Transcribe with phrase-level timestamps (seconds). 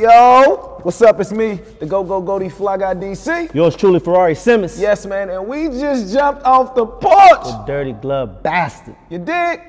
[0.00, 1.20] Yo, what's up?
[1.20, 3.52] It's me, the Go Go Goldie Fly Guy DC.
[3.52, 4.80] Yours truly, Ferrari Simmons.
[4.80, 7.42] Yes, man, and we just jumped off the porch.
[7.42, 8.96] The Dirty glove bastard.
[9.10, 9.60] You dig?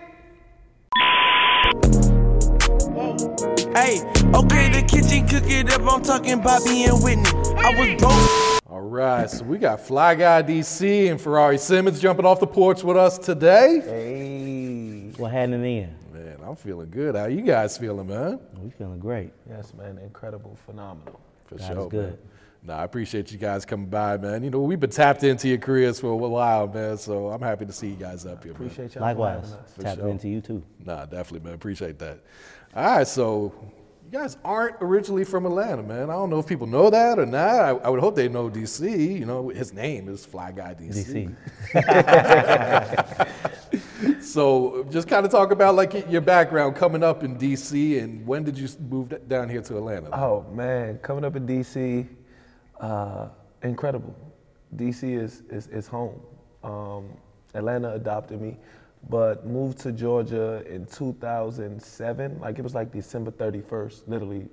[3.75, 3.99] Hey,
[4.33, 5.81] okay, the kitchen cook it up.
[5.81, 7.29] I'm talking Bobby and Whitney.
[7.57, 8.71] I was broke.
[8.71, 12.85] All right, so we got Fly Guy DC and Ferrari Simmons jumping off the porch
[12.85, 13.81] with us today.
[13.83, 15.11] Hey.
[15.17, 16.00] What happening in?
[16.41, 17.15] Man, I'm feeling good.
[17.15, 18.39] How you guys feeling, man?
[18.59, 19.31] We feeling great.
[19.47, 21.19] Yes, man, incredible, phenomenal.
[21.45, 22.09] For God sure, good.
[22.09, 22.17] man.
[22.63, 24.43] No, I appreciate you guys coming by, man.
[24.43, 26.97] You know, we've been tapped into your careers for a while, man.
[26.97, 28.63] So I'm happy to see you guys up here, man.
[28.63, 30.09] Appreciate y'all Likewise, for having tapping sure.
[30.09, 30.63] into you too.
[30.83, 31.53] Nah, definitely, man.
[31.53, 32.19] Appreciate that.
[32.75, 33.53] All right, so
[34.03, 36.09] you guys aren't originally from Atlanta, man.
[36.09, 37.59] I don't know if people know that or not.
[37.59, 39.19] I, I would hope they know DC.
[39.19, 41.35] You know, his name is Fly Guy DC.
[41.73, 43.27] DC.
[44.31, 48.45] So just kind of talk about like your background coming up in DC and when
[48.45, 50.09] did you move down here to Atlanta?
[50.13, 52.07] Oh man, coming up in DC,
[52.79, 53.27] uh,
[53.61, 54.15] incredible.
[54.77, 56.21] DC is is, is home.
[56.63, 57.09] Um,
[57.55, 58.57] Atlanta adopted me,
[59.09, 62.39] but moved to Georgia in 2007.
[62.39, 64.47] Like it was like December 31st, literally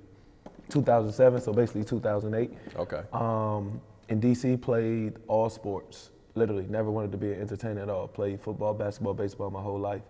[0.67, 1.39] 2007.
[1.39, 2.51] So basically 2008.
[2.75, 3.03] Okay.
[3.13, 6.09] Um, in DC, played all sports.
[6.39, 8.07] Literally, never wanted to be an entertainer at all.
[8.07, 10.03] Played football, basketball, baseball my whole life.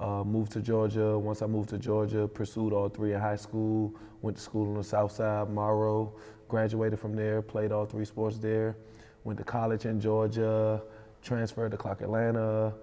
[0.00, 1.16] Uh, moved to Georgia.
[1.16, 3.94] Once I moved to Georgia, pursued all three in high school.
[4.20, 6.12] Went to school on the South Side, Morrow.
[6.48, 7.40] Graduated from there.
[7.40, 8.76] Played all three sports there.
[9.22, 10.82] Went to college in Georgia.
[11.22, 12.74] Transferred to Clark Atlanta.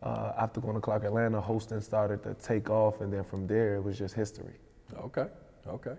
[0.00, 3.74] Uh, after going to Clark Atlanta, hosting started to take off, and then from there
[3.74, 4.54] it was just history.
[5.06, 5.26] Okay.
[5.66, 5.94] Okay.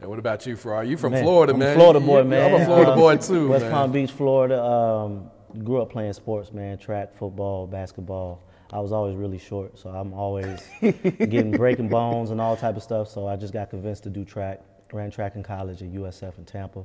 [0.00, 0.88] And what about you, Ferrari?
[0.88, 1.74] You from Man, Florida, I'm man.
[1.76, 2.54] Florida You- boy, you- man.
[2.54, 3.72] I'm a Florida Um, boy too, West man.
[3.72, 4.62] Palm Beach, Florida.
[4.64, 5.30] Um,
[5.64, 6.78] grew up playing sports, man.
[6.78, 8.42] Track, football, basketball.
[8.72, 12.82] I was always really short, so I'm always getting breaking bones and all type of
[12.82, 13.08] stuff.
[13.08, 14.60] So I just got convinced to do track.
[14.92, 16.84] Ran track in college at USF in Tampa,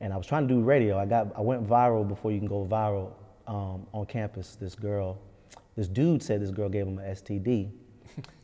[0.00, 0.98] and I was trying to do radio.
[0.98, 3.12] I got I went viral before you can go viral
[3.46, 4.56] um, on campus.
[4.56, 5.18] This girl,
[5.74, 7.70] this dude said this girl gave him an STD.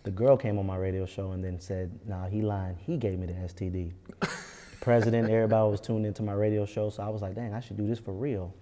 [0.04, 2.76] The girl came on my radio show and then said, "Nah, he lying.
[2.78, 4.28] He gave me the STD." The
[4.80, 7.76] president, everybody was tuned into my radio show, so I was like, "Dang, I should
[7.76, 8.54] do this for real."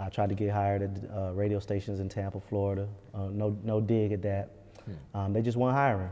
[0.00, 2.88] I tried to get hired at uh, radio stations in Tampa, Florida.
[3.14, 4.50] Uh, no, no dig at that.
[5.14, 6.10] Um, they just weren't hiring.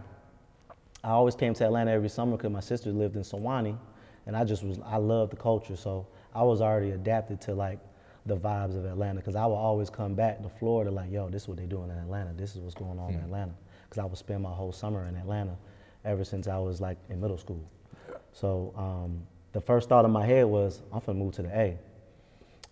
[1.02, 3.78] I always came to Atlanta every summer because my sister lived in Suwanee,
[4.26, 7.78] and I just was I loved the culture, so I was already adapted to like
[8.26, 11.42] the vibes of Atlanta because I would always come back to Florida like, yo, this
[11.42, 12.32] is what they're doing in Atlanta.
[12.34, 13.54] This is what's going on in Atlanta
[13.88, 15.56] because I would spend my whole summer in Atlanta
[16.04, 17.64] ever since I was like in middle school.
[18.32, 19.22] So um,
[19.52, 21.78] the first thought in my head was, I'm gonna move to the A.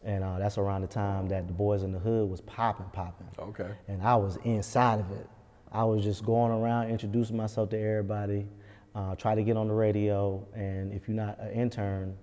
[0.07, 3.27] And uh, that's around the time that the Boys in the Hood was popping, popping.
[3.39, 3.71] Okay.
[3.89, 5.29] And I was inside of it.
[5.73, 8.47] I was just going around introducing myself to everybody,
[8.95, 10.47] uh, try to get on the radio.
[10.55, 12.17] And if you're not an intern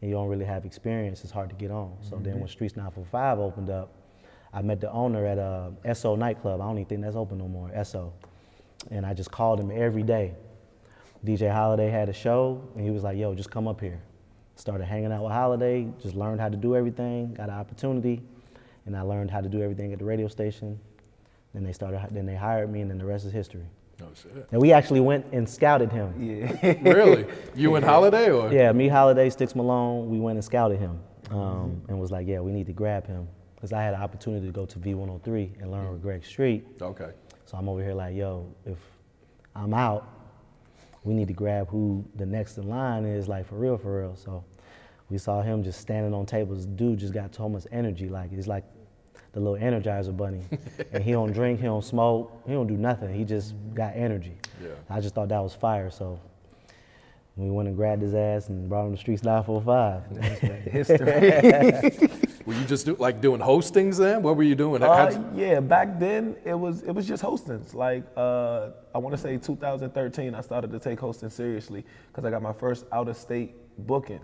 [0.00, 1.96] and you don't really have experience, it's hard to get on.
[2.08, 3.92] So then when Streetz 945 opened up,
[4.52, 6.60] I met the owner at uh, SO nightclub.
[6.60, 8.12] I don't even think that's open no more, SO.
[8.92, 10.34] And I just called him every day.
[11.26, 14.00] DJ Holiday had a show, and he was like, "Yo, just come up here."
[14.56, 18.22] Started hanging out with Holiday, just learned how to do everything, got an opportunity,
[18.86, 20.78] and I learned how to do everything at the radio station.
[21.52, 23.66] Then they started, then they hired me, and then the rest is history.
[24.02, 24.48] Oh shit.
[24.50, 26.12] And we actually went and scouted him.
[26.20, 26.74] Yeah.
[26.82, 27.26] really?
[27.54, 28.52] You and Holiday or?
[28.52, 31.00] Yeah, me, Holiday, Sticks Malone, we went and scouted him,
[31.30, 34.46] um, and was like, "Yeah, we need to grab him," because I had an opportunity
[34.46, 36.66] to go to V103 and learn with Greg Street.
[36.80, 37.10] Okay.
[37.46, 38.78] So I'm over here like, yo, if
[39.54, 40.08] I'm out,
[41.04, 44.16] we need to grab who the next in line is, like for real, for real.
[44.16, 44.44] So
[45.10, 46.66] we saw him just standing on tables.
[46.66, 48.64] Dude just got so much energy, like he's like
[49.32, 50.42] the little Energizer bunny,
[50.92, 53.12] and he don't drink, he don't smoke, he don't do nothing.
[53.14, 54.36] He just got energy.
[54.62, 54.70] Yeah.
[54.88, 55.90] I just thought that was fire.
[55.90, 56.20] So
[57.36, 60.64] we went and grabbed his ass and brought him to Streetz 945.
[60.72, 62.30] History.
[62.46, 64.22] Were you just do, like doing hostings then?
[64.22, 64.82] What were you doing?
[64.82, 67.72] Uh, How'd- yeah, back then it was it was just hostings.
[67.74, 72.30] Like uh, I want to say 2013, I started to take hosting seriously because I
[72.30, 73.54] got my first out of state
[73.86, 74.20] booking,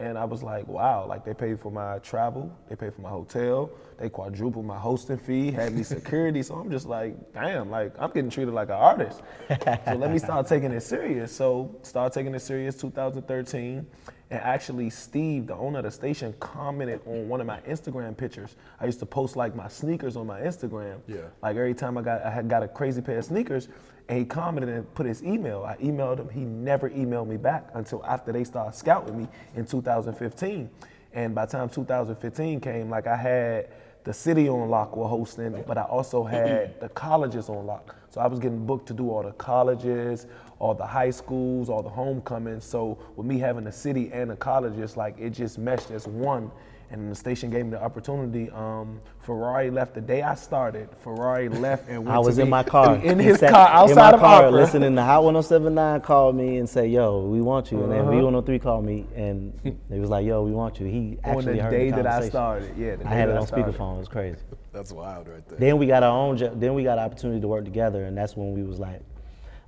[0.00, 3.08] And I was like, wow, like they paid for my travel, they paid for my
[3.08, 6.40] hotel, they quadrupled my hosting fee, had me security.
[6.44, 9.22] so I'm just like, damn, like I'm getting treated like an artist.
[9.48, 11.34] so let me start taking it serious.
[11.34, 13.86] So start taking it serious 2013.
[14.30, 18.56] And actually, Steve, the owner of the station, commented on one of my Instagram pictures.
[18.78, 21.00] I used to post like my sneakers on my Instagram.
[21.06, 21.20] Yeah.
[21.42, 23.68] Like every time I got I had got a crazy pair of sneakers,
[24.08, 25.64] and he commented and put his email.
[25.64, 26.28] I emailed him.
[26.28, 30.68] He never emailed me back until after they started scouting me in 2015.
[31.14, 33.68] And by the time 2015 came, like I had
[34.04, 37.94] the city on lock were hosting, but I also had the colleges on lock.
[38.10, 40.26] So I was getting booked to do all the colleges,
[40.58, 42.64] all the high schools, all the homecomings.
[42.64, 46.50] So with me having a city and the colleges, like it just meshed as one.
[46.90, 48.48] And the station gave me the opportunity.
[48.48, 50.88] Um, Ferrari left the day I started.
[51.04, 52.96] Ferrari left and went I was to in be- my car.
[53.04, 54.50] in his sat car outside in of my car, Opera.
[54.58, 58.12] listening to Hot 1079 called me and say, "Yo, we want you." And then Uh-huh.
[58.12, 59.52] V103 called me and
[59.90, 62.02] they was like, "Yo, we want you." He on actually the heard day the day
[62.04, 62.72] that I started.
[62.78, 63.96] Yeah, the I day had that it on speakerphone.
[63.96, 64.38] It was crazy.
[64.72, 65.58] That's wild right there.
[65.58, 66.38] Then we got our own.
[66.38, 69.02] jo- Then we got an opportunity to work together, and that's when we was like,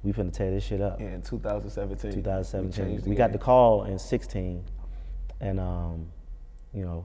[0.03, 2.13] "We finna tear this shit up." Yeah, in 2017.
[2.13, 2.73] 2017.
[2.73, 4.65] changed We, got the call in 16,
[5.41, 6.07] and um,
[6.73, 7.05] you know,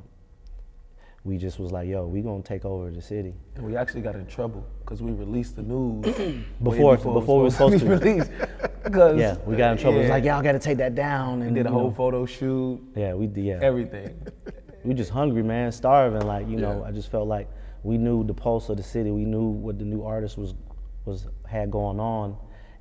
[1.23, 4.15] we just was like, "Yo, we gonna take over the city." And we actually got
[4.15, 7.89] in trouble because we released the news way Before- before we were supposed to.
[7.89, 8.31] released.
[8.91, 9.97] 'Cause, Yeah, we got in trouble.
[9.97, 11.91] It was like, "Y'all got to take that down." we And did a whole know,
[11.91, 13.43] photo shoot, Yeah, we did.
[13.45, 14.15] Yeah, everything.
[14.83, 16.21] we just hungry, man, starving.
[16.27, 17.49] Like you know, I just felt like
[17.83, 19.09] we knew the pulse of the city.
[19.09, 20.53] We knew what the new artist was
[21.05, 22.35] was had going on,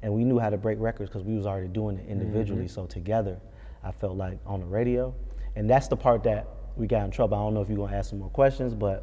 [0.04, 2.68] and we knew how to break records because we was already doing it individually.
[2.68, 3.40] So together,
[3.82, 5.14] I felt like on the radio,
[5.56, 6.46] and that's the part that
[6.76, 7.36] we got in trouble.
[7.36, 9.02] I don't know if you're gonna ask some more questions, but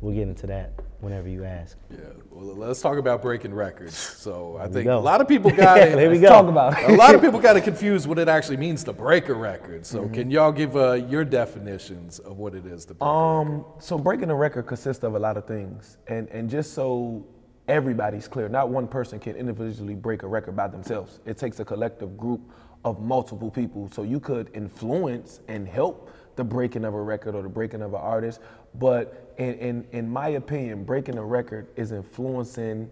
[0.00, 1.76] we'll get into that whenever you ask.
[1.90, 1.98] Yeah.
[2.30, 3.96] Well, let's talk about breaking records.
[3.96, 4.96] So I think go.
[4.96, 5.96] a lot of people got it.
[5.96, 6.28] There we go.
[6.28, 6.90] Talk about it.
[6.90, 9.84] a lot of people got it confused what it actually means to break a record.
[9.84, 10.14] So Mm-hmm.
[10.14, 13.40] can y'all give uh, your definitions of what it is to break a record?
[13.40, 17.26] Um, so breaking a record consists of a lot of things, and and just so
[17.68, 21.20] everybody's clear, not one person can individually break a record by themselves.
[21.26, 22.40] It takes a collective group
[22.84, 23.88] of multiple people.
[23.92, 27.94] So you could influence and help the breaking of a record or the breaking of
[27.94, 28.40] an artist,
[28.74, 32.90] but in in, in my opinion, breaking a record is influencing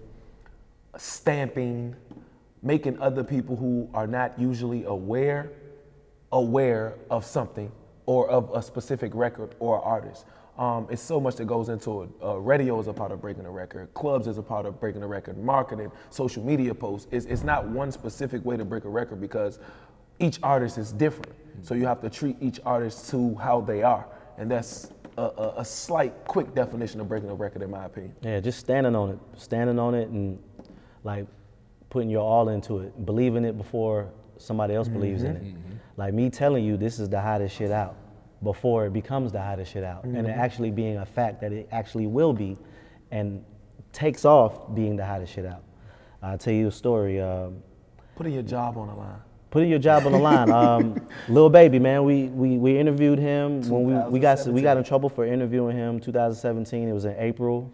[0.97, 1.97] stamping,
[2.63, 5.51] making other people who are not usually aware
[6.33, 7.73] aware of something
[8.07, 10.27] or of a specific record or artist.
[10.61, 12.11] Um, it's so much that goes into it.
[12.23, 13.93] Uh, radio is a part of breaking a record.
[13.95, 15.39] Clubs is a part of breaking a record.
[15.39, 17.09] Marketing, social media posts.
[17.11, 19.59] It's, it's not one specific way to break a record because
[20.19, 21.33] each artist is different.
[21.63, 24.07] So you have to treat each artist to how they are.
[24.37, 28.15] And that's a, a, a slight, quick definition of breaking a record, in my opinion.
[28.21, 30.39] Yeah, just standing on it, standing on it, and
[31.05, 31.27] like
[31.89, 35.55] putting your all into it, believing it before somebody else believes in it.
[35.97, 37.97] Like me telling you this is the hottest shit out
[38.43, 41.69] before it becomes the hottest shit out, and it actually being a fact that it
[41.73, 42.57] actually will be,
[43.11, 43.45] and
[43.93, 45.63] takes off being the hottest shit out.
[46.23, 47.21] I'll tell you a story.
[47.21, 47.63] Um,
[48.17, 49.21] Putting your job on the line.
[49.51, 50.51] putting your job on the line.
[50.53, 54.77] Um, Lil Baby, man, we, we, we interviewed him when we, we got we got
[54.77, 55.99] in trouble for interviewing him.
[56.01, 57.71] 2017, it was in April.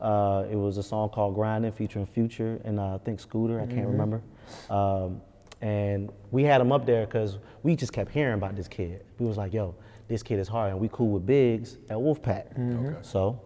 [0.00, 3.60] Uh, it was a song called "Grinding" featuring Future and uh, I think Scooter.
[3.60, 4.20] I can't remember.
[4.68, 5.20] Um,
[5.60, 9.04] and we had him up there because we just kept hearing about this kid.
[9.20, 9.76] We was like, "Yo,
[10.12, 12.52] this kid is hard," and we cool with Biggs at Wolfpack.
[12.58, 12.96] Okay.
[13.02, 13.40] So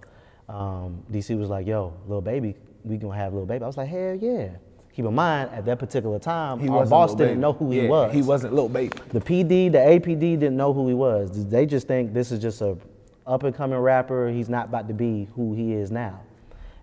[0.48, 3.88] um, DC was like, "Yo, little Baby, we gonna have little Baby." I was like,
[3.88, 4.48] "Hell yeah."
[4.94, 7.40] Keep in mind, at that particular time, He our wasn't boss didn't Baby.
[7.40, 8.14] know who he was.
[8.14, 8.96] He wasn't little Baby.
[9.10, 11.46] The PD, the APD didn't know who he was.
[11.48, 12.78] They just think this is just a
[13.26, 14.30] up and coming rapper.
[14.30, 16.20] He's not about to be who he is now.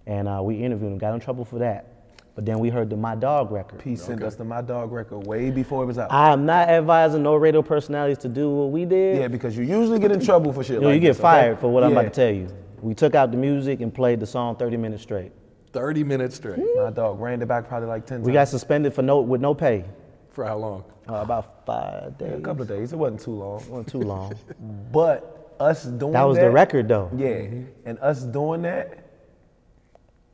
[0.06, 1.93] And uh, we interviewed him, got in trouble for that.
[2.36, 3.82] But then we heard the My Dawg record.
[3.84, 6.12] He sent us the My Dawg record way before it was out.
[6.12, 9.20] I'm not advising no radio personalities to do what we did.
[9.20, 11.18] yeah, because you usually get in trouble for shit you, know, like you get this,
[11.18, 11.22] okay?
[11.22, 12.48] fired for what I'm about to tell you.
[12.82, 15.32] We took out the music and played the song 30 minutes straight.
[15.74, 16.60] 30 minutes straight.
[16.76, 18.26] My dog ran it back probably like 10 times.
[18.28, 19.86] We got suspended for no with no pay.
[20.32, 20.84] For how long?
[21.08, 22.34] Uh, about five days.
[22.40, 22.94] a couple of days.
[22.94, 23.56] It wasn't too long.
[23.70, 24.34] wasn't too long.
[24.92, 27.12] But us doing That was the record though.
[27.16, 27.46] Yeah.
[27.86, 29.03] And us doing that,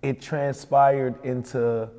[0.01, 1.89] it transpired into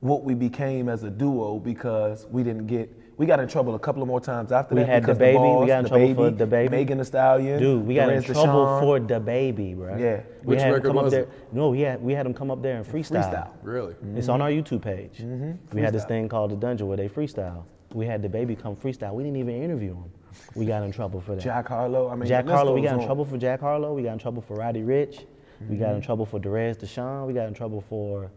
[0.00, 3.78] what we became as a duo because we didn't get we got in trouble a
[3.78, 4.88] couple of more times after We that.
[4.90, 6.70] had because DaBaby, we Boss, got in trouble for DaBaby.
[6.70, 7.58] Megan Thee Stallion.
[7.58, 8.80] Dude, we got in trouble De'Shon.
[8.80, 9.96] for DaBaby, bro.
[9.96, 10.20] Yeah.
[10.42, 11.22] We Which had him record come up was there.
[11.22, 11.30] it?
[11.54, 13.24] No, we had we had him come up there and freestyle.
[13.32, 13.50] Freestyle.
[13.62, 13.94] Really?
[14.14, 15.18] It's on our YouTube page.
[15.22, 15.52] Mm-hmm.
[15.74, 17.64] We had this thing called the Dungeon where they freestyle.
[17.94, 19.14] We had DaBaby come freestyle.
[19.14, 20.10] We didn't even interview him.
[20.54, 21.40] We got in trouble for that.
[21.42, 22.10] Jack Harlow.
[22.10, 23.06] I mean, Jack the Harlow, we got in on.
[23.06, 23.94] trouble for Jack Harlow.
[23.94, 25.24] We got in trouble for Roddy Ricch.
[25.68, 26.04] We got in mm-hmm.
[26.04, 27.26] trouble for Derez De'Shon.
[27.26, 28.30] We got in trouble for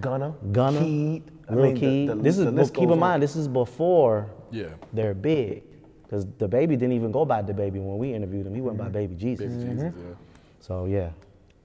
[0.00, 0.34] Gunna.
[0.52, 1.22] Gunna, Keed.
[1.48, 2.08] I Lil mean, the- Keed.
[2.08, 3.20] the- this the is list keep goes in mind on.
[3.20, 4.66] this is before Yeah.
[4.92, 5.62] they're big,
[6.02, 8.54] because because DaBaby didn't even go by DaBaby when we interviewed him.
[8.54, 8.92] He went by mm-hmm.
[8.92, 9.52] Baby Jesus.
[9.52, 9.88] Baby mm-hmm.
[9.88, 10.14] Jesus, yeah.
[10.60, 11.10] So yeah,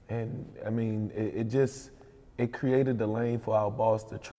[0.09, 1.91] And I mean, it, it just
[2.37, 4.38] it created the lane for our boss to tr- Hey,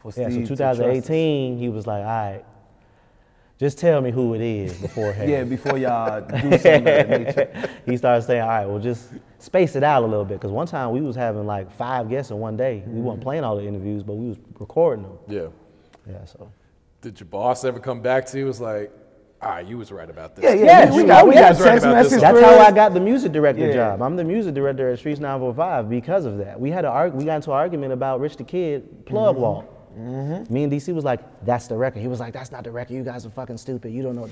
[0.00, 0.24] For yeah.
[0.26, 2.44] So Steve to trust 2018, he was like, all right,
[3.58, 5.28] just tell me who it is beforehand.
[5.30, 7.70] Yeah, before y'all do something of that nature.
[7.84, 10.38] he started saying, all right, well, just space it out a little bit.
[10.40, 12.82] Because one time we was having like five guests in one day.
[12.86, 13.04] We Mm-hmm.
[13.04, 15.18] weren't playing all the interviews, but we was recording them.
[15.28, 15.48] Yeah.
[16.10, 16.50] Yeah, so.
[17.02, 18.46] Did your boss ever come back to you?
[18.46, 18.90] Was like,
[19.42, 20.44] all right, you was right about this.
[20.44, 22.20] Yeah, yeah, Yeah, we, we we- got we got he's right text messages.
[22.22, 23.72] That's how I got the music director Yeah.
[23.74, 24.02] job.
[24.02, 26.58] I'm the music director at Streetz 945 because of that.
[26.58, 29.42] We had a arg- we got into an argument about Rich the Kid plug Mm-hmm.
[29.42, 29.76] walk.
[29.98, 30.52] Mm-hmm.
[30.52, 32.94] Me and DC was like, "That's the record." He was like, "That's not the record.
[32.94, 33.92] You guys are fucking stupid.
[33.92, 34.28] You don't know."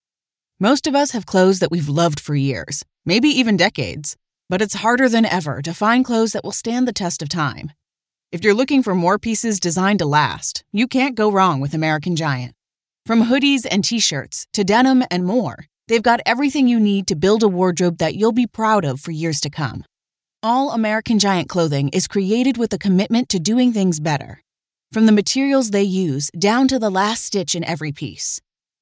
[0.60, 4.16] Most of us have clothes that we've loved for years, maybe even decades,
[4.48, 7.72] but it's harder than ever to find clothes that will stand the test of time.
[8.30, 12.14] If you're looking for more pieces designed to last, you can't go wrong with American
[12.14, 12.54] Giant.
[13.06, 17.16] From hoodies and t shirts to denim and more, they've got everything you need to
[17.16, 19.84] build a wardrobe that you'll be proud of for years to come.
[20.42, 24.42] All American Giant clothing is created with a commitment to doing things better.
[24.90, 28.40] From the materials they use down to the last stitch in every piece.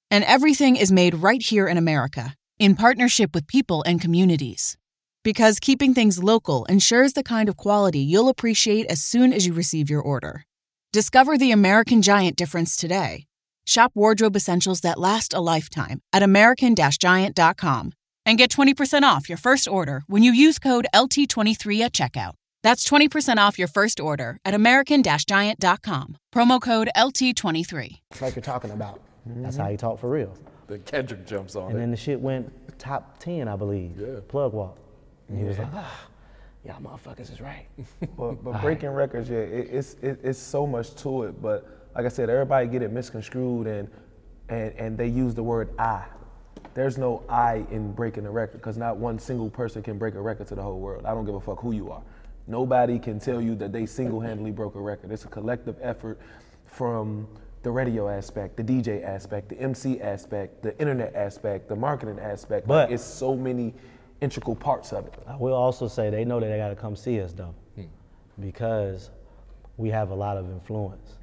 [0.08, 4.76] And everything is made right here in America, in partnership with people and communities.
[5.25, 9.52] Because keeping things local ensures the kind of quality you'll appreciate as soon as you
[9.52, 10.44] receive your order.
[10.92, 13.26] Discover the American Giant difference today.
[13.66, 17.92] Shop wardrobe essentials that last a lifetime at American Giant.com
[18.25, 22.34] and get 20% off your first order when you use code LT23 at checkout.
[22.66, 26.16] That's 20% off your first order at American Giant.com.
[26.35, 28.00] Promo code LT23.
[28.20, 29.00] Like you're talking about.
[29.25, 30.35] That's how he talked for real.
[30.66, 31.78] Then Kendrick jumps on And it.
[31.78, 33.92] then the shit went top 10, I believe.
[33.96, 34.18] Yeah.
[34.26, 34.78] Plug walk.
[35.28, 36.08] And he was like, ah,
[36.64, 37.66] y'all motherfuckers is right.
[38.18, 41.40] But, but breaking records, yeah, it, it's it, it's so much to it.
[41.40, 43.88] But like I said, everybody get it misconstrued and
[44.49, 46.04] and and they use the word I.
[46.75, 50.20] There's no I in breaking a record because not one single person can break a
[50.20, 51.06] record to the whole world.
[51.06, 52.02] I don't give a fuck who you are.
[52.47, 55.11] Nobody can tell you that they single-handedly broke a record.
[55.11, 56.19] It's a collective effort
[56.67, 57.26] from
[57.62, 62.69] the radio aspect, the DJ aspect, the MC aspect, the internet aspect, the marketing aspect.
[62.69, 63.75] Like, But- it's so many
[64.21, 65.15] integral parts of it.
[65.26, 67.55] I will also say they know that they got to come see us though,
[68.41, 69.11] because
[69.76, 71.19] we have a lot of influence.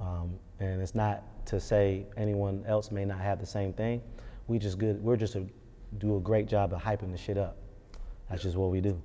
[0.00, 4.02] Um, and it's not to say anyone else may not have the same thing.
[4.48, 5.02] We just good.
[5.02, 5.46] We're just a,
[5.98, 7.56] do a great job of hyping the shit up.
[8.28, 9.00] That's just what we do.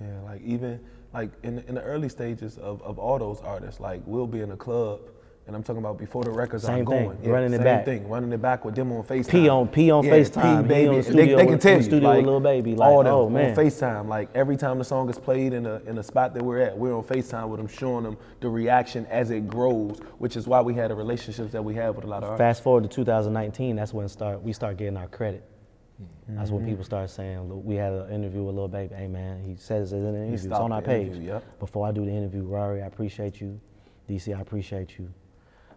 [0.00, 0.80] Yeah, like even
[1.12, 4.52] like in in the early stages of, of all those artists, like we'll be in
[4.52, 5.00] a club,
[5.46, 7.22] and I'm talking about before the records Same are thing, going.
[7.24, 7.84] running it same back.
[7.84, 9.28] thing, running it back with them on FaceTime.
[9.30, 10.62] P on- P on Yeah, FaceTime.
[10.62, 10.88] He baby.
[10.88, 13.02] on They- studio they, can with- tell you, studio with like, Lil Baby, like, all
[13.02, 13.56] them oh, on man.
[13.56, 14.06] FaceTime.
[14.06, 16.78] Like every time the song is played in a in a spot that we're at,
[16.78, 20.60] we're on FaceTime with them, showing them the reaction as it grows, which is why
[20.60, 22.38] we had the relationships that we have with a lot of artists.
[22.40, 25.42] Fast forward to 2019, that's when start we start getting our credit.
[26.28, 26.56] That's Mm-hmm.
[26.56, 28.94] when people start saying, "Look, we had an interview with Lil Baby.
[28.94, 30.34] Hey man, he says it in an interview.
[30.50, 31.18] It's on our page.
[31.58, 33.60] Before I do the interview, Rory, I appreciate you.
[34.08, 35.12] DC, I appreciate you.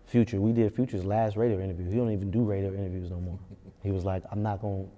[0.05, 1.89] Future, we did Future's last radio interview.
[1.89, 3.39] He don't even do radio interviews no more.
[3.81, 4.89] He was like, I'm not going,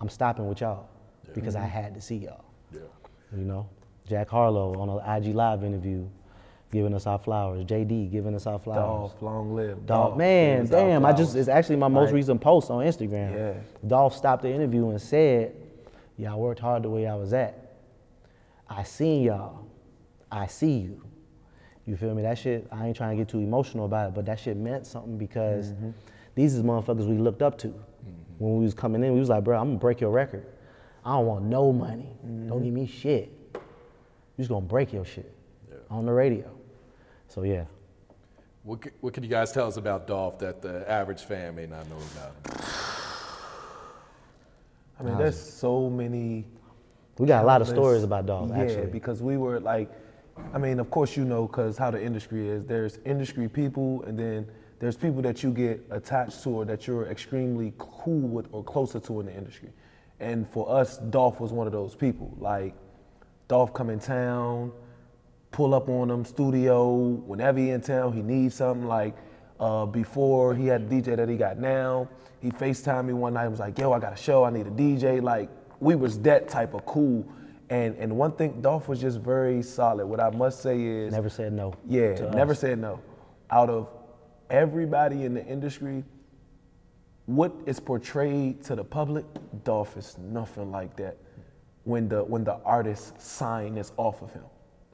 [0.00, 0.88] I'm stopping with y'all
[1.34, 2.44] because I had to see y'all.
[2.72, 2.80] Yeah.
[3.36, 3.68] You know,
[4.08, 6.06] Jack Harlow on an IG Live interview,
[6.74, 7.64] giving us our flowers.
[7.64, 9.12] JD giving us our flowers.
[9.12, 9.86] Dolph, long live.
[9.86, 11.06] Dolph, Dolph, man, damn!
[11.06, 13.32] I just it's actually my most Like, recent post on Instagram.
[13.34, 13.54] Yeah.
[13.86, 15.54] Dolph stopped the interview and said,
[16.18, 17.76] "Y'all worked hard the way I was at.
[18.68, 19.64] I seen y'all.
[20.30, 21.00] I see you.
[21.86, 22.22] You feel me?
[22.22, 22.66] That shit.
[22.72, 25.72] I ain't trying to get too emotional about it, but that shit meant something because
[25.72, 25.90] Mm-hmm.
[26.34, 27.68] these is motherfuckers we looked up to.
[28.38, 30.44] When we was coming in, we was like, bro, I'm gonna break your record.
[31.04, 32.08] I don't want no money.
[32.26, 32.48] Mm-hmm.
[32.48, 33.30] Don't give me shit.
[33.54, 33.60] You
[34.38, 35.32] just gonna break your shit
[35.90, 36.50] on the radio.
[37.34, 37.64] So yeah,
[38.62, 41.66] What, c- what can you guys tell us about Dolph that the average fan may
[41.66, 42.64] not know about him?
[45.00, 46.44] I mean, there's so many.
[47.18, 48.86] we got a lot of countless- stories about Dolph Yeah, actually.
[48.86, 49.90] because we were like,
[50.52, 52.64] I mean, of course you know, because how the industry is.
[52.66, 54.46] There's industry people, and then
[54.78, 59.00] there's people that you get attached to or that you're extremely cool with or closer
[59.00, 59.70] to in the industry.
[60.20, 62.32] And for us, Dolph was one of those people.
[62.38, 62.74] Like,
[63.48, 64.70] Dolph come in town,
[65.54, 66.92] pull up on him, studio,
[67.30, 68.86] whenever he in town, he needs something.
[68.88, 69.14] Like,
[69.60, 72.08] Uh, before he had the DJ that he got now,
[72.40, 74.66] he FaceTimed me one night and was like, yo, I got a show, I need
[74.66, 75.20] a DJ.
[75.22, 77.24] Like, we was that type of cool.
[77.70, 80.06] And and one thing, Dolph was just very solid.
[80.06, 81.72] What I must say is Never said no.
[81.86, 82.58] yeah, never us.
[82.58, 82.98] said no.
[83.58, 83.88] Out of
[84.50, 86.02] everybody in the industry,
[87.26, 89.24] what is portrayed to the public,
[89.62, 91.16] Dolph is nothing like that.
[91.84, 94.44] When the when the artist sign is off of him,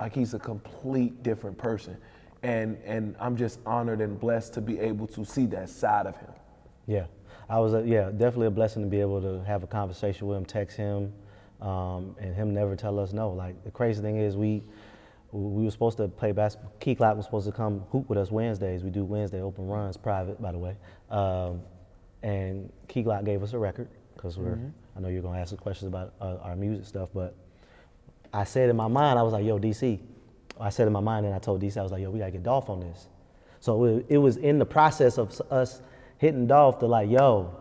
[0.00, 1.96] like he's a complete different person,
[2.42, 6.16] and and I'm just honored and blessed to be able to see that side of
[6.16, 6.30] him.
[6.86, 7.06] Yeah,
[7.48, 7.74] I was.
[7.74, 10.76] A, yeah, definitely a blessing to be able to have a conversation with him, text
[10.76, 11.12] him,
[11.60, 13.30] um, and him never tell us no.
[13.30, 14.62] Like the crazy thing is, we
[15.32, 16.72] we were supposed to play basketball.
[16.80, 18.82] Key Glock was supposed to come hoop with us Wednesdays.
[18.82, 20.76] We do Wednesday open runs, private, by the way.
[21.10, 21.60] Um,
[22.22, 24.58] and Key Glock gave us a record because we're.
[24.96, 27.34] I know you're gonna ask us questions about uh, our music stuff, but
[28.32, 30.00] I said in my mind, I was like, "Yo, DC."
[30.60, 32.30] I said in my mind, and I told DC, I was like, "Yo, we gotta
[32.30, 33.08] get Dolph on this."
[33.60, 35.82] So it, was in the process of us
[36.18, 37.54] hitting Dolph to like, "Yo,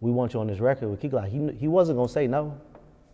[0.00, 2.58] we want you on this record with Key Glock." He he wasn't gonna say no.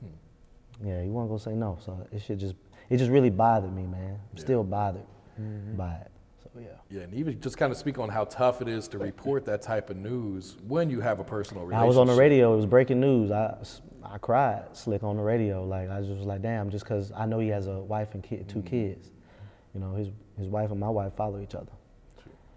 [0.01, 0.89] Hmm.
[0.89, 1.79] Yeah, he wasn't gonna say no.
[1.85, 2.55] So it should just
[2.91, 4.19] it just really bothered me, man.
[4.33, 5.07] I'm still bothered
[5.41, 5.77] mm-hmm.
[5.77, 6.11] by it.
[6.55, 6.69] So yeah.
[6.89, 9.61] Yeah, and even just kind of speak on how tough it is to report that
[9.61, 11.85] type of news when you have a personal relationship.
[11.85, 12.53] I was on the radio.
[12.55, 13.33] It was breaking news.
[13.33, 13.57] I,
[14.05, 15.65] I cried slick on the radio.
[15.65, 18.23] Like I just was like, damn, just because I know he has a wife and
[18.23, 18.67] kid, two mm.
[18.67, 19.11] kids.
[19.75, 21.73] You know, his his wife and my wife follow each other.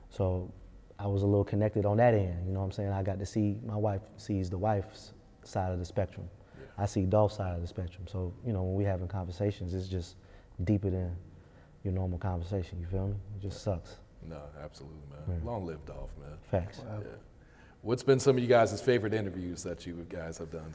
[0.09, 0.53] So
[0.99, 2.45] I was a little connected on that end.
[2.45, 2.91] You know what I'm saying?
[2.91, 5.13] I got to see my wife sees the wife's
[5.43, 6.29] side of the spectrum.
[6.77, 8.05] I see Dolph's side of the spectrum.
[8.07, 10.17] So you know, when we having conversations, it's just
[10.63, 11.15] deeper than
[11.83, 12.79] your normal conversation.
[12.79, 13.15] You feel me?
[13.35, 13.97] It just sucks.
[14.27, 15.41] No, absolutely, man.
[15.45, 16.37] Long live Dolph, man.
[16.51, 16.81] Facts.
[16.85, 17.07] Yeah.
[17.81, 20.73] What's been some of you guys' favorite interviews that you guys have done?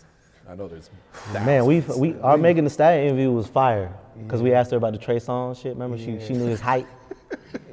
[0.48, 0.90] I know there's
[1.32, 3.94] Man, we we our Megan Thee Stallion interview was fire
[4.24, 5.74] because we asked her about the Trey Songz shit.
[5.74, 6.86] Remember, she she knew his height.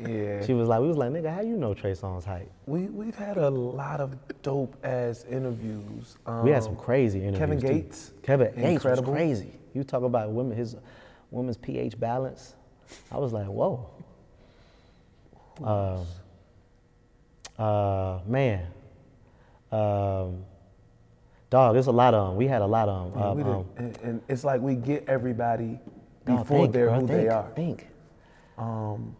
[0.07, 0.45] Yeah.
[0.45, 2.49] She was like, we was like, nigga, how you know Trey Songz height?
[2.65, 6.17] We we've had a lot of dope ass interviews.
[6.43, 7.39] We had some Um, crazy interviews.
[7.39, 7.67] Kevin too.
[7.67, 9.59] Gates, Kevin Gates was crazy.
[9.73, 10.77] You talk about women, his
[11.31, 12.55] women's pH balance.
[13.11, 13.89] I was like, whoa.
[15.63, 16.05] Um,
[17.57, 18.65] uh, man,
[19.71, 20.45] um,
[21.49, 22.37] dog, there's a lot of them.
[22.37, 23.37] We had a lot of them.
[23.37, 23.47] Did.
[23.47, 25.79] um, and, and it's like we get everybody
[26.25, 27.49] before think, they're bro, who think, they are.
[27.55, 27.87] Think.
[28.57, 29.15] Um,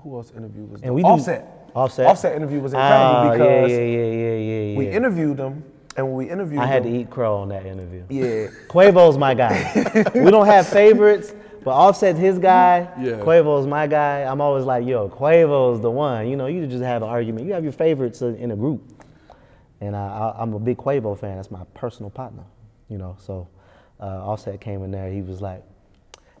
[0.00, 1.52] who else interviewed was And we do- Offset.
[1.74, 2.06] Offset.
[2.06, 5.62] Offset interview was incredible Ah, because yeah, yeah, yeah, yeah, yeah, we interviewed them,
[5.96, 8.02] and when we interviewed I had to eat crow on that interview.
[8.08, 8.46] Yeah.
[8.68, 10.10] Quavo's my guy.
[10.14, 11.34] we don't have favorites,
[11.66, 12.88] but Offset's his guy.
[12.96, 13.14] Yeah.
[13.14, 14.20] Quavo's my guy.
[14.22, 16.28] I'm always like, yo, Quavo's the one.
[16.28, 17.44] You know, you just have an argument.
[17.44, 19.02] You have your favorites in a group.
[19.80, 21.34] And I, I, I'm a big Quavo fan.
[21.34, 22.44] That's my personal partner.
[22.88, 23.48] You know, so
[23.98, 25.10] uh, Offset came in there.
[25.10, 25.64] He was like,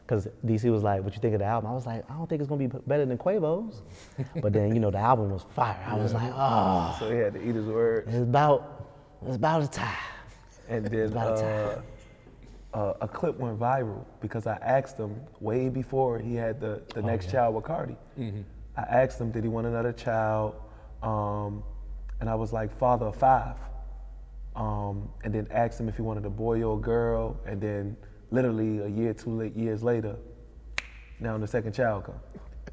[0.06, 1.72] because DC was like, what you think of the album?
[1.72, 3.82] I was like, I don't think it's going to be better than Quavo's.
[4.40, 5.84] but then, you know, the album was fire.
[5.88, 8.06] I was like, oh, so he had to eat his words.
[8.06, 8.94] it's about,
[9.26, 9.92] it's about a time.
[10.68, 11.80] And then It's about uh,
[12.74, 17.00] uh, a clip went viral because I asked him way before he had the, the
[17.02, 17.96] next child with Cardi.
[18.76, 20.56] I asked him, did he want another child?
[21.02, 21.62] Um,
[22.20, 23.56] and I was like, father of five.
[24.54, 27.38] Um, and then asked him if he wanted a boy or a girl.
[27.46, 27.96] And then
[28.30, 30.16] literally a year, two late years later,
[31.20, 32.20] now the second child come.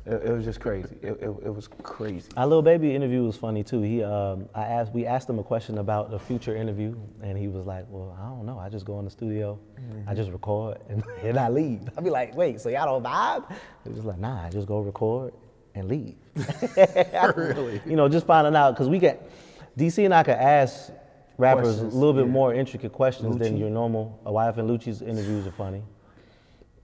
[0.05, 0.97] It, it was just crazy.
[1.01, 2.29] It, it, it was crazy.
[2.35, 3.81] Our little baby interview was funny too.
[3.81, 7.47] He, um, I asked, we asked him a question about a future interview, and he
[7.47, 8.59] was like, "Well, I don't know.
[8.59, 9.57] I just go in the studio,
[10.05, 13.49] I just record, and, and I leave." I'd be like, "Wait, so y'all don't vibe?"
[13.85, 15.33] He was like, "Nah, I just go record
[15.73, 16.15] and leave."
[17.37, 17.81] really?
[17.85, 19.29] You know, just finding out because we get
[19.77, 20.91] DC and I could ask
[21.37, 22.31] rappers Questions, a little bit yeah.
[22.31, 24.19] more intricate questions than your normal.
[24.25, 25.81] YFN Lucci's interviews are funny.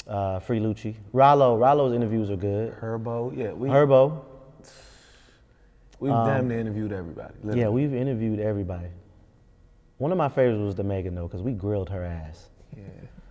[0.09, 2.75] Uh, Free Lucci, Rollo, Rollo's interviews are good.
[2.81, 4.23] Herbo, yeah, we Herbo,
[5.99, 7.33] we um, damn near interviewed everybody.
[7.43, 7.61] literally.
[7.61, 8.87] Yeah, we've interviewed everybody.
[9.99, 12.47] One of my favorites was the Megan though, because we grilled her ass.
[12.75, 12.85] Yeah.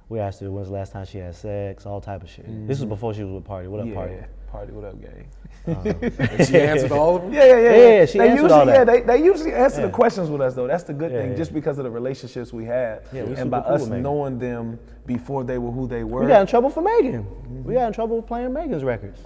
[0.08, 2.46] We asked her when's the last time she had sex, all type of shit.
[2.46, 2.90] This was mm-hmm.
[2.90, 3.66] before she was with Pardi.
[3.66, 3.94] What up, yeah.
[3.94, 4.26] Pardi?
[4.52, 5.28] Pardi, what up, gang?
[5.66, 5.86] Um,
[6.30, 7.32] and she answered all of them.
[7.32, 7.76] Yeah, yeah, yeah.
[7.76, 8.74] Yeah, she they answered usually, all that.
[8.74, 9.86] Yeah, they, they usually answer Yeah.
[9.88, 10.66] the questions with us though.
[10.66, 11.36] That's the good Yeah, thing, yeah.
[11.36, 15.42] just because of the relationships we have, Yeah, and by cool us knowing them before
[15.42, 16.20] they were who they were.
[16.20, 17.64] We got in trouble for Megan.
[17.64, 19.20] We got in trouble playing Megan's records.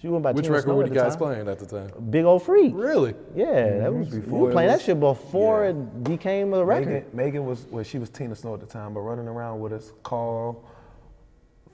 [0.00, 1.18] She went by Which Tina record Snow were you the guys time.
[1.18, 1.90] playing at the time?
[2.10, 2.72] Big old freak.
[2.72, 3.14] Really?
[3.34, 4.38] Yeah, that was before.
[4.38, 5.70] we were playing was- that shit before yeah.
[5.70, 6.86] it became a record.
[7.12, 9.72] Megan, Megan was well, she was Tina Snow at the time, but running around with
[9.72, 10.62] us, Carl,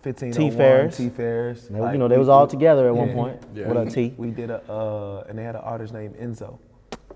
[0.00, 0.46] fifteen T.
[0.46, 0.96] oh Farris.
[0.96, 1.66] T Farris.
[1.68, 3.42] They- you know, they was all together at one point.
[3.54, 3.68] Yeah.
[3.68, 4.14] What up, T?
[4.16, 6.58] We did a uh, and they had an artist named Enzo.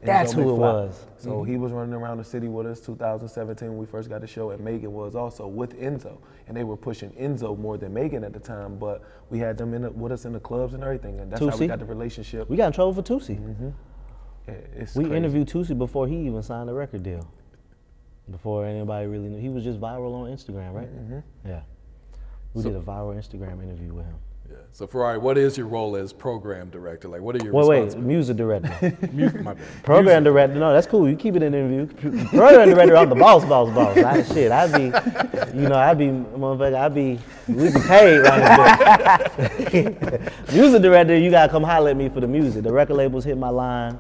[0.02, 1.06] That's who it was.
[1.16, 4.26] So he was running around the city with us 2017 when we first got the
[4.26, 6.18] show, and Megan was also with Enzo.
[6.46, 9.74] And they were pushing Enzo more than Megan at the time, but we had them
[9.74, 11.84] in the, with us in the clubs and everything, and that's how we got the
[11.84, 12.48] relationship.
[12.48, 13.02] We got in trouble for.
[14.46, 15.16] Yeah, it's We crazy.
[15.16, 17.28] interviewed Toosii before he even signed a record deal.
[18.30, 19.38] Before anybody really knew.
[19.38, 20.88] He was just viral on Instagram, right?
[20.88, 21.48] Mm-hmm.
[21.48, 21.61] Yeah.
[22.54, 24.16] We did a viral Instagram interview with him.
[24.50, 24.56] Yeah.
[24.70, 27.06] So Ferrari, what is your role as program director?
[27.06, 28.96] Like, what are your Wait, wait, music director.
[29.42, 29.58] My bad.
[29.82, 31.08] Program director, no, that's cool.
[31.08, 31.87] You keep it in the interview.
[32.28, 33.98] Program director, I'm the boss, boss, boss.
[33.98, 34.84] I, shit, I'd be,
[35.58, 38.40] you know, I'd be, motherfucker, I'd be, we be paid right
[39.74, 40.52] now.
[40.52, 42.62] music director, you gotta come holler at me for the music.
[42.62, 43.98] The record labels hit my line,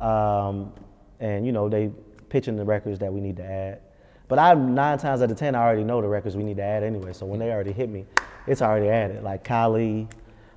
[0.00, 0.74] um,
[1.20, 1.90] and you know they
[2.28, 3.80] pitching the records that we need to add.
[4.28, 6.62] But I nine times out of ten, I already know the records we need to
[6.62, 7.12] add anyway.
[7.12, 8.06] So when they already hit me,
[8.46, 9.22] it's already added.
[9.22, 10.10] Like Kylie,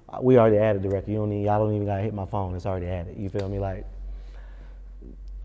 [0.10, 1.10] uh, we already added the record.
[1.10, 2.56] You don't need, y'all don't even gotta hit my phone.
[2.56, 3.18] It's already added.
[3.18, 3.60] You feel me?
[3.60, 3.86] Like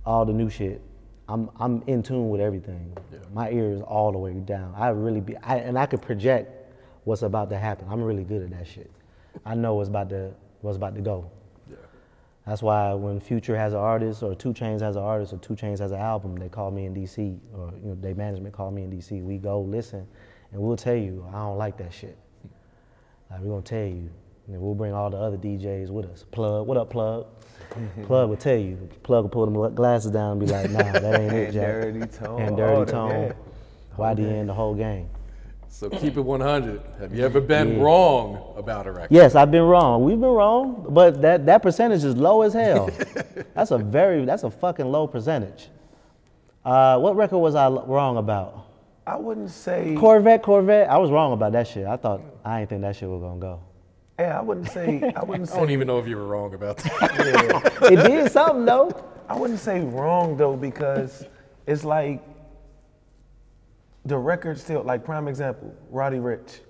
[0.07, 0.81] all the new shit.
[1.29, 2.95] I'm I'm in tune with everything.
[3.33, 4.75] My ear is all the way down.
[4.77, 6.51] I really be I, and I could project
[7.05, 7.87] what's about to happen.
[7.91, 8.91] I'm really good at that shit.
[9.45, 11.31] I know what's about to what's about to go.
[12.46, 15.54] That's why when Future has an artist or 2 Chainz has an artist or 2
[15.54, 18.70] Chainz has an album, they call me in DC or you know, their management call
[18.70, 19.22] me in DC.
[19.22, 20.07] We go listen,
[20.52, 22.18] and we'll tell you I don't like that shit.
[23.30, 24.11] Like we're gonna tell you,
[24.48, 26.24] and we'll bring all the other DJs with us.
[26.30, 27.26] Plug, what up, Plug?
[28.04, 28.76] Plug will tell you.
[29.02, 31.66] Plug will pull them glasses down and be like, Nah, that ain't it, And Jack.
[31.66, 33.35] Dirty Tone, And Dirty Tone.
[33.96, 35.09] YDN, the whole gang.
[35.75, 36.81] So keep it 100.
[37.01, 37.83] Have you ever been Yeah.
[37.83, 39.09] wrong about a record?
[39.11, 40.05] Yes, I've been wrong.
[40.05, 42.91] We've been wrong, but that, that percentage is low as hell.
[43.55, 45.71] that's a very, that's a fucking low percentage.
[46.65, 48.67] Uh, what record was I wrong about?
[49.05, 49.97] I wouldn't say.
[49.99, 50.89] Corvette, Corvette.
[50.89, 51.89] I was wrong about that shit.
[51.89, 53.61] I thought I didn't think that shit was gonna go.
[54.21, 55.13] Yeah, I wouldn't say.
[55.17, 57.73] I wouldn't I don't even know if you were wrong about that.
[57.93, 58.93] It did something though.
[59.29, 61.25] I wouldn't say wrong though because
[61.67, 62.23] it's like
[64.05, 66.61] the record still like prime example, Roddy Ricch.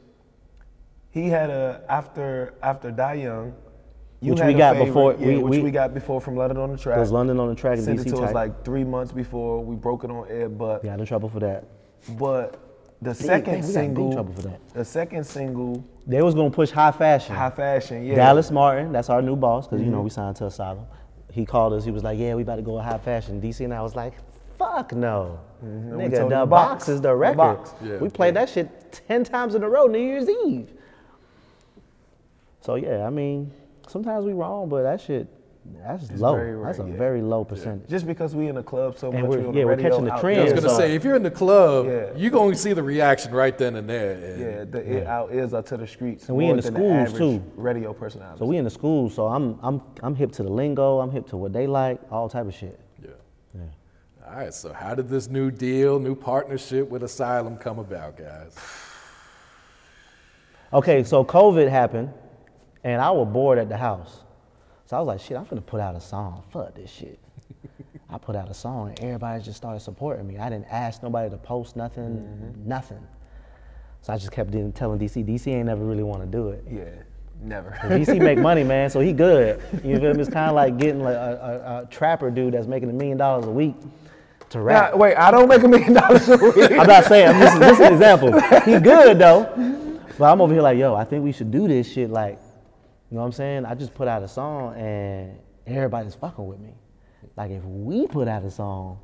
[1.11, 3.55] He had a after after Die Young.
[4.21, 6.19] You Which had we a got favorite, before- yeah, we- which we- we got before
[6.21, 6.99] from London on da Track.
[6.99, 10.03] Was London on da Track Sent it to us like three months before we broke
[10.05, 11.65] it on air, but Got in trouble for that.
[12.19, 12.57] but
[13.03, 14.61] the second got in single, trouble for that.
[14.73, 17.35] the second single, They was gonna push high fashion.
[17.37, 18.15] high fashion, yeah.
[18.15, 19.97] Dallas Martin, that's our new boss, because you Mm-hmm.
[19.97, 20.87] know we signed to Asylum.
[21.31, 21.85] He called us.
[21.85, 24.15] He was like, "Yeah, we about to go high fashion." DC and I was like,
[24.65, 25.93] "Fuck no, Mm-hmm.
[25.99, 26.89] nigga, told the him box, box.
[26.89, 27.73] is the The box.
[27.83, 28.69] Yeah, we played that shit
[29.09, 30.71] ten times in a row New Year's Eve."
[32.61, 33.51] So yeah, I mean,
[33.89, 35.27] sometimes we wrong, but that shit,
[35.83, 36.35] that's low.
[36.35, 36.97] very rare, that's a yeah.
[36.97, 37.89] very low percentage.
[37.89, 39.77] Just because we in the club so And much, we're- we on yeah, the we're
[39.77, 40.41] catching the out trend.
[40.41, 42.07] I was gonna So- say, if you're in the club, Yeah.
[42.17, 44.13] you're going to see the reaction right then and there.
[44.13, 46.29] and- Yeah, the, It, our ears are to the streets.
[46.29, 47.43] And we more in the than schools, average too.
[47.57, 48.39] Radio personality.
[48.39, 51.01] So we in the school, so I'm I'm I'm hip to the lingo.
[51.01, 52.79] I'm hip to what they like, all type of shit.
[53.03, 53.11] Yeah.
[53.55, 53.61] Yeah.
[54.27, 54.55] All right.
[54.55, 58.57] So how did this new deal, new partnership with Asylum come about, guys?
[60.73, 62.11] Okay, so COVID happened,
[62.83, 64.21] and I was bored at the house.
[64.87, 66.43] So I was like, shit, I'm gonna put out a song.
[66.51, 67.19] Fuck this shit.
[68.11, 70.39] I put out a song, and everybody just started supporting me.
[70.39, 72.69] I didn't ask nobody to post nothing, mm-hmm.
[72.69, 73.07] nothing.
[74.03, 76.65] So I just kept telling DC, DC ain't never really want to do it.
[76.71, 76.85] yeah,
[77.41, 77.71] never.
[77.83, 79.63] DC make money, man, so he good.
[79.85, 80.21] You feel me?
[80.21, 83.17] It's kind of like getting like a, a, a trapper dude that's making a million
[83.17, 83.77] dollars a week
[84.93, 86.71] Nah, wait, I don't make a million dollars a week.
[86.73, 87.29] I'm not saying.
[87.29, 88.41] I'm just, this is an example.
[88.63, 91.91] He good though, but I'm over here like, yo, I think we should do this
[91.91, 92.11] shit.
[92.11, 92.39] Like,
[93.11, 93.65] you know what I'm saying?
[93.65, 96.75] I just put out a song and everybody's fucking with me.
[97.37, 98.99] Like, if we put out a song,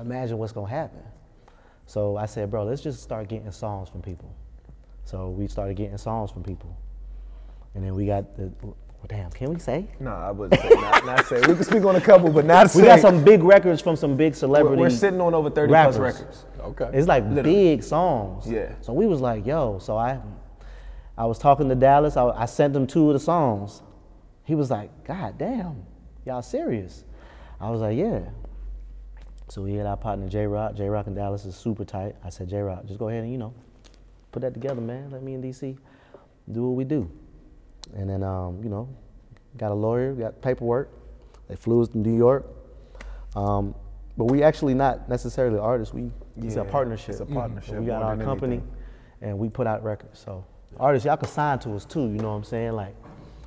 [0.00, 1.02] imagine what's gonna happen.
[1.86, 4.34] So I said, bro, let's just start getting songs from people.
[5.04, 6.76] So we started getting songs from people,
[7.74, 8.52] and then we got the.
[9.02, 9.88] Well, damn, can we say?
[9.98, 11.40] Nah, I wouldn't say, not, not say.
[11.40, 12.82] We can speak on a couple, but not say.
[12.82, 14.78] We got some big records from some big We're, celebrities.
[14.78, 15.96] we're sitting on over 30 rappers.
[15.96, 16.44] plus records.
[16.60, 16.90] Okay.
[16.96, 17.42] It's like Literally.
[17.74, 18.48] big songs.
[18.48, 18.74] Yeah.
[18.80, 19.80] So we was like, yo.
[19.80, 20.20] So I,
[21.18, 22.16] I was talking to Dallas.
[22.16, 23.82] I, I sent him two of the songs.
[24.44, 25.84] He was like, God damn,
[26.24, 27.02] y'all serious?
[27.60, 28.20] I was like, yeah.
[29.48, 30.76] So we had our partner J Rock.
[30.76, 32.14] J Rock and Dallas is super tight.
[32.24, 33.52] I said, J Rock, just go ahead and you know,
[34.30, 35.10] put that together, man.
[35.10, 35.76] Let me and DC
[36.52, 37.10] do what we do.
[37.94, 38.88] And then um, you know,
[39.56, 40.90] got a lawyer, got paperwork.
[41.48, 42.46] They flew us to New York.
[43.36, 43.74] Um,
[44.16, 45.94] but we actually not necessarily artists.
[45.94, 47.10] We it's a partnership.
[47.10, 48.76] it's a partnership We got our company, anything.
[49.20, 50.18] and we put out records.
[50.18, 50.44] So
[50.78, 52.00] artists, y'all can sign to us too.
[52.00, 52.72] You know what I'm saying?
[52.72, 52.94] Like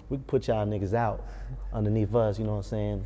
[0.10, 1.26] we can put y'all niggas out
[1.74, 2.40] underneath us.
[2.40, 3.06] You know what I'm saying?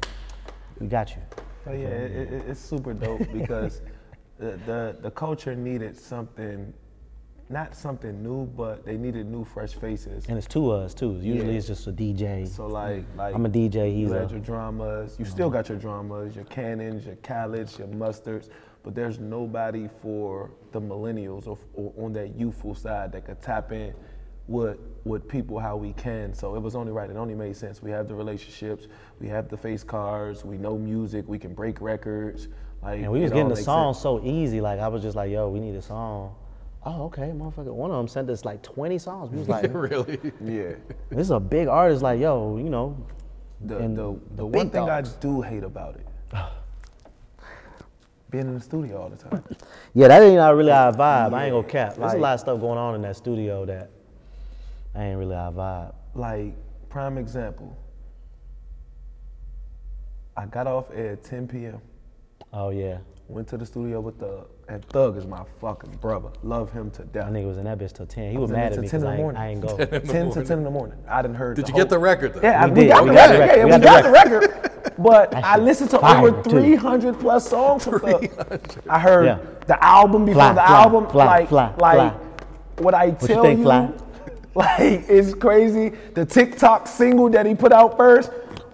[0.80, 1.22] We got you.
[1.66, 3.82] But yeah, it, it, it's super dope because
[4.40, 6.74] the, the the culture needed something
[7.50, 10.26] not something new, but they needed new, fresh faces.
[10.28, 11.14] And it's two of us too.
[11.22, 11.58] Usually Yeah.
[11.58, 12.48] it's just a DJ.
[12.48, 13.92] So like, like I'm a DJ.
[13.94, 15.16] He's you a had your dramas.
[15.18, 18.50] You still got your dramas, your cannons, your Khaled's, your mustards,
[18.84, 23.72] but there's nobody for the millennials or, or on that youthful side that could tap
[23.72, 23.94] in
[24.48, 26.34] with with people how we can.
[26.34, 27.10] So it was only right.
[27.10, 27.82] It only made sense.
[27.82, 28.88] We have the relationships.
[29.20, 30.46] We have the face cards.
[30.46, 31.26] We know music.
[31.28, 32.48] We can break records.
[32.84, 34.04] Like And we was getting the song sense.
[34.04, 34.62] so easy.
[34.62, 36.36] Like I was just like, yo, we need a song.
[36.86, 37.74] Oh, okay, motherfucker.
[37.74, 39.32] One of them sent us like 20 songs.
[39.32, 40.20] We was like, really?
[40.42, 40.76] Yeah.
[41.10, 42.02] this is a big artist.
[42.02, 42.98] Like, yo, you know.
[43.62, 45.16] The and the, the the one thing dogs.
[45.18, 46.08] I do hate about it,
[48.30, 49.44] being in the studio all the time.
[49.94, 51.34] Yeah, that ain't not really our vibe.
[51.34, 51.96] I ain't gonna cap.
[51.96, 53.90] There's a lot of stuff going on in that studio that
[54.96, 55.94] I ain't really our vibe.
[56.14, 56.54] like
[56.90, 57.78] prime example.
[60.38, 61.82] I got off at 10 p.m.
[62.54, 66.30] Oh yeah, Went to the studio with Thug, and Thug is my fucking brother.
[66.44, 67.26] Love him to death.
[67.26, 68.32] that nigga was in that bitch till 10.
[68.32, 69.42] He was was mad at me till 10 in the I, ain't- I morning.
[69.42, 70.00] ain't go.
[70.14, 70.98] 10 to 10 in the morning.
[71.08, 71.56] I didn't heard.
[71.56, 72.42] Did the you get whole- the record though?
[72.44, 72.88] Yeah, We we, did.
[72.90, 73.40] got We the got the record.
[73.40, 73.58] record.
[73.58, 74.72] Yeah, We we got got the the record.
[75.00, 76.50] But I shit listened to fire, over too.
[76.52, 78.28] 300 plus songs from Thug.
[78.90, 79.40] I heard Yeah.
[79.66, 81.08] the album before Fly, the fly, album.
[81.10, 82.14] fly, like, fly, like fly.
[82.84, 83.92] what I you tell think, you, Fly?
[84.56, 84.80] like
[85.10, 85.90] it's crazy.
[86.14, 88.32] The TikTok single that he put out first.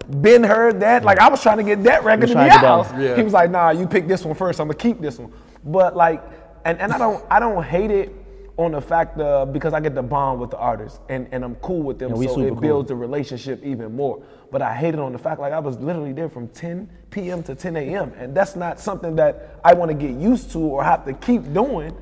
[0.08, 1.03] Ben heard that.
[1.03, 2.89] Like I was trying to get that record You to be trying to get out.
[2.89, 3.15] that- Yeah.
[3.15, 4.60] He was like, "Nah, you pick this one first.
[4.60, 5.31] I'm gonna keep this one."
[5.65, 6.23] But like,
[6.63, 8.13] and, and I don't I don't hate it
[8.58, 11.56] on the fact of because I get the bond with the artist and, and I'm
[11.56, 12.62] cool with them, Yeah, so super it cool.
[12.62, 14.23] builds the relationship even more.
[14.49, 17.43] But I hate it on the fact like I was literally there from 10 p.m.
[17.43, 18.13] to 10 a.m.
[18.17, 21.51] and that's not something that I want to get used to or have to keep
[21.54, 21.93] doing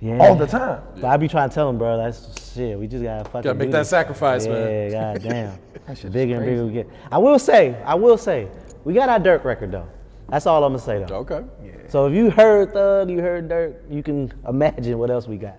[0.00, 0.18] Yeah.
[0.20, 0.80] all the time.
[0.94, 2.78] But I be trying to tell him, bro, that's shit.
[2.78, 3.90] We just gotta fucking Gotta make do that this.
[3.90, 4.90] sacrifice, yeah, man.
[4.90, 5.58] Yeah, goddamn.
[5.86, 6.88] That shit's bigger and bigger we get.
[7.12, 8.48] I will say, I will say,
[8.84, 9.86] we got our Durk record though.
[10.30, 11.16] That's all I'm gonna say though.
[11.16, 11.42] Okay.
[11.64, 11.72] Yeah.
[11.88, 15.56] So if you heard Thug, you heard Durk, you can imagine what else we got.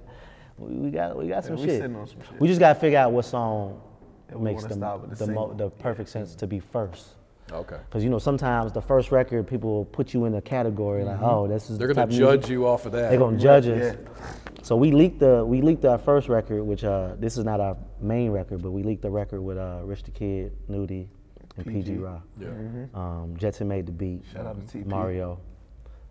[0.57, 1.83] We, we got we got some we shit.
[1.83, 2.39] on some shit.
[2.39, 3.81] We just gotta figure out what song
[4.29, 7.15] And makes the the the, mo- the perfect sense to be first.
[7.51, 7.77] Okay.
[7.89, 11.19] Because you know sometimes the first record people will put you in a category like,
[11.21, 13.09] oh, this is They're the gonna type judge music- you off of that.
[13.09, 13.95] They're gonna judge us.
[13.97, 14.31] Yeah.
[14.63, 17.75] So we leaked the we leaked our first record, which uh this is not our
[17.99, 21.09] main record, but we leaked the record with uh Rich the Kid, Nudy,
[21.57, 22.21] and PG, Rock.
[22.39, 22.49] Yeah.
[22.93, 24.23] Um, Jetsonmade the beat.
[24.31, 24.85] Shout out to TP.
[24.85, 25.39] Mario.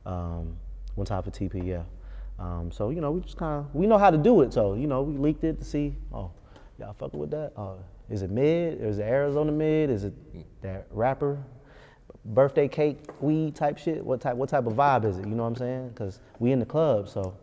[0.06, 0.56] Um,
[0.94, 1.82] one time for TP, yeah.
[2.38, 4.52] Um, so you know we just kind of we know how to do it.
[4.52, 5.94] So you know we leaked it to see.
[6.12, 6.30] Oh,
[6.78, 7.52] y'all fucking with that?
[7.56, 7.74] Uh,
[8.08, 8.80] is it mid?
[8.80, 9.90] Is it Arizona mid?
[9.90, 10.14] Is it
[10.62, 11.38] that rapper?
[12.24, 14.04] Birthday cake, weed type shit.
[14.04, 14.36] What type?
[14.36, 15.26] What type of vibe is it?
[15.26, 15.88] You know what I'm saying?
[15.90, 17.36] Because we in the club, so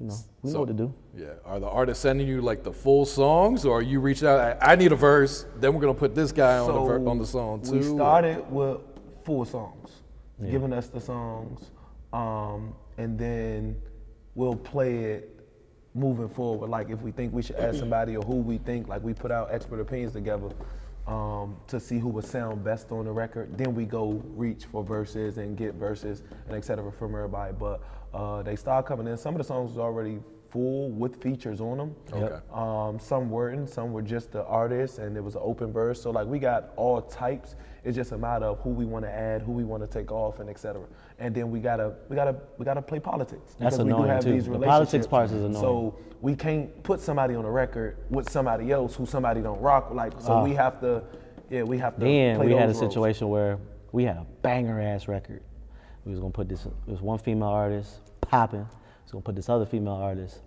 [0.00, 0.94] you know we know what to do.
[1.16, 1.26] Yeah.
[1.44, 4.38] Are the artists sending you like the full songs, or are you reaching out?
[4.62, 5.46] I, I need a verse.
[5.56, 7.72] Then we're gonna put this guy on the ver- on the song too.
[7.72, 8.78] We started with
[9.24, 9.90] full songs,
[10.50, 11.70] giving us the songs,
[12.12, 13.76] um, and then
[14.34, 15.34] we'll play it
[15.94, 16.70] moving forward.
[16.70, 19.30] Like if we think we should add somebody or who we think, like we put
[19.32, 20.50] our expert opinions together
[21.08, 23.56] um, to see who would sound best on the record.
[23.58, 27.54] Then we go reach for verses and get verses and et cetera from everybody.
[27.58, 27.82] But
[28.14, 29.16] uh, they start coming in.
[29.16, 31.96] Some of the songs was already full with features on them.
[32.12, 32.36] Okay.
[32.52, 36.00] Um, some weren't, some were just the artist, and it was an open verse.
[36.00, 37.56] So like we got all types.
[37.88, 40.12] It's just a matter of who we want to add, who we want to take
[40.12, 40.82] off, and etc.
[41.18, 44.10] And then we gotta, we gotta, we gotta play politics That's because we do annoying,
[44.10, 44.32] have too.
[44.32, 45.54] these The politics part is annoying.
[45.54, 49.88] So we can't put somebody on a record with somebody else who somebody don't rock
[49.90, 50.12] like.
[50.20, 50.44] So Ah.
[50.44, 51.02] we have to,
[51.48, 52.00] yeah, we have to.
[52.00, 52.78] Then play we had a roles.
[52.78, 53.58] situation where
[53.92, 55.42] we had a banger ass record.
[56.04, 56.66] We was gonna put this.
[56.66, 58.60] It was one female artist popping.
[58.60, 60.42] We was gonna put this other female artist,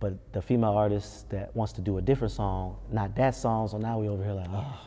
[0.00, 3.68] but the female artist that wants to do a different song, not that song.
[3.68, 4.80] So now we over here like, oh.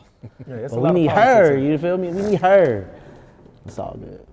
[0.46, 1.56] Yeah, But we need her.
[1.56, 2.08] You feel me?
[2.08, 2.88] We need her.
[3.66, 4.26] It's all good.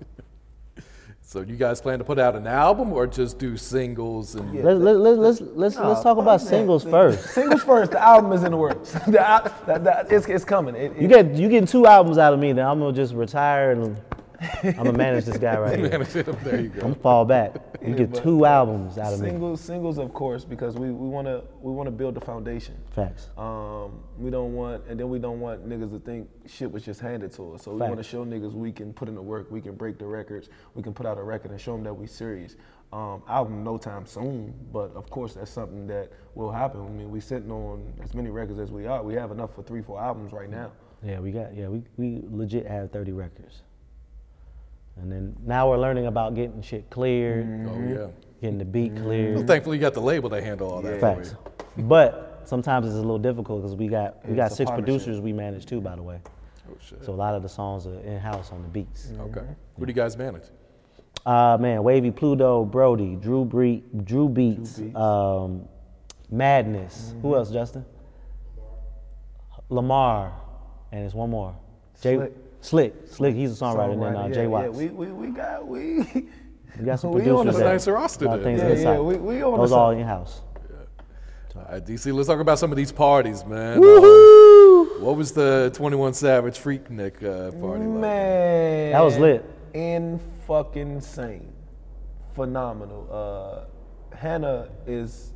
[1.21, 4.79] So you guys plan to put out an album or just do singles and Let's
[4.79, 7.25] let's let's let's let's, let's talk about singles first.
[7.33, 7.91] Singles first.
[7.91, 8.91] The album is in the works.
[9.07, 10.75] the, al- that, that, it's, it's coming.
[10.75, 13.13] It, You it- get you getting two albums out of me, then I'm gonna just
[13.13, 13.99] retire and
[14.63, 16.23] I'm gonna manage this guy right here.
[16.45, 16.75] there you go.
[16.75, 17.55] I'm gonna fall back.
[17.87, 19.29] You get but, two albums out of me.
[19.29, 22.75] Singles, singles, of course, because we, we wanna we wanna build the foundation.
[22.91, 23.29] Facts.
[23.37, 26.99] Um, we don't want, and then we don't want niggas to think shit was just
[26.99, 27.63] handed to us.
[27.63, 29.97] So we want to show niggas we can put in the work, we can break
[29.97, 32.55] the records, we can put out a record and show them that we serious.
[32.93, 36.81] Um, album no time soon, but of course that's something that will happen.
[36.81, 39.03] I mean, we sitting on as many records as we are.
[39.03, 40.71] We have enough for three, four albums right now.
[41.03, 43.61] Yeah, we got yeah, we, we legit have 30 records.
[45.01, 48.07] And then now we're learning about getting shit cleared, Oh yeah.
[48.41, 49.47] getting the beat Well, cleared.
[49.47, 50.99] thankfully you got the label to handle all that.
[50.99, 51.35] Facts.
[51.77, 55.19] But sometimes it's a little difficult because we got we It's got a six producers
[55.21, 56.19] we manage too, by the way.
[56.69, 57.03] Oh shit.
[57.05, 59.11] So a lot of the songs are in house on the beats.
[59.19, 59.45] okay.
[59.77, 60.43] Who do you guys manage?
[61.25, 64.95] Uh, man, Wavy Pluto, Brody, Drew, Bre- Drew Beats, Beats.
[64.95, 65.67] Um,
[66.31, 67.13] Madness.
[67.21, 67.85] Who else, Justin?
[69.69, 70.31] Lamar,
[70.91, 71.55] and it's one more.
[72.01, 72.29] Jay,
[72.61, 72.93] Slick.
[72.93, 73.35] Slick, Slick.
[73.35, 74.77] He's a songwriter, and then uh, Jay yeah, Watts.
[74.79, 75.97] Yeah, we, we, we got we.
[76.79, 77.13] we got some producers.
[77.13, 77.37] we producers.
[77.39, 78.93] on the that- nicer roster a lot things Yeah, inside.
[78.93, 80.41] yeah, we- we on the Those all in house.
[81.55, 83.77] All right, DC, let's talk about some of these parties, man.
[83.77, 83.83] Um,
[85.03, 87.99] what was the 21 Savage Freaknik uh, party like?
[87.99, 89.43] Man, That was lit.
[89.73, 91.51] In fucking insane,
[92.35, 93.07] phenomenal.
[93.11, 95.33] Uh, Hannah is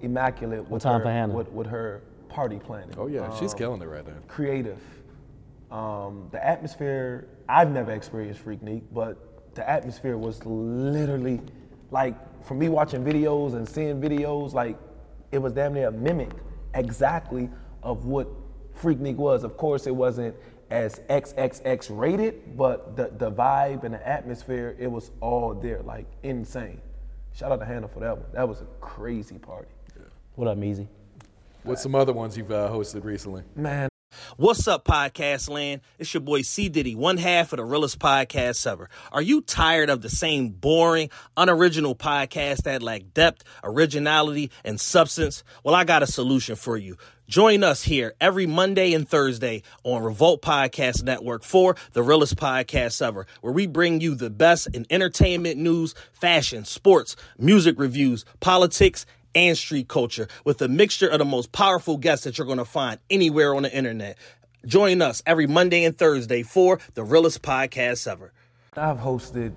[0.00, 0.68] immaculate.
[0.70, 1.34] With time her, for Hannah?
[1.34, 2.94] With, with her party planning.
[2.96, 4.12] Oh, yeah, she's Um, killing it right now.
[4.28, 4.78] creative.
[5.70, 11.40] Um, the atmosphere, I've never experienced Freaknik, but the atmosphere was literally
[11.90, 14.78] like, for me watching videos and seeing videos, like,
[15.32, 16.30] it was damn near a mimic
[16.74, 17.50] exactly
[17.82, 18.28] of what
[18.80, 19.44] Freaknik was.
[19.44, 20.34] Of course, it wasn't
[20.70, 26.06] as XXX rated, but the, the vibe and the atmosphere, it was all there, like,
[26.22, 26.80] insane.
[27.32, 28.26] Shout out to Hannah for that one.
[28.32, 29.68] That was a crazy party.
[30.36, 30.86] What up, Meezy?
[31.62, 33.42] What's some other ones you've uh, hosted recently?
[33.54, 33.88] Man,
[34.38, 35.80] What's up, podcast land?
[35.98, 36.68] It's your boy C.
[36.68, 38.90] Diddy, one half of the realest podcast ever.
[39.10, 45.42] Are you tired of the same boring, unoriginal podcast that lack depth, originality, and substance?
[45.64, 46.98] Well, I got a solution for you.
[47.28, 53.00] Join us here every Monday and Thursday on Revolt Podcast Network for the realest podcast
[53.00, 59.06] ever, where we bring you the best in entertainment news, fashion, sports, music reviews, politics,
[59.36, 62.64] and street culture with a mixture of the most powerful guests that you're going to
[62.64, 64.18] find anywhere on the internet.
[64.64, 68.32] Join us every Monday and Thursday for the realest podcast ever.
[68.76, 69.54] I've hosted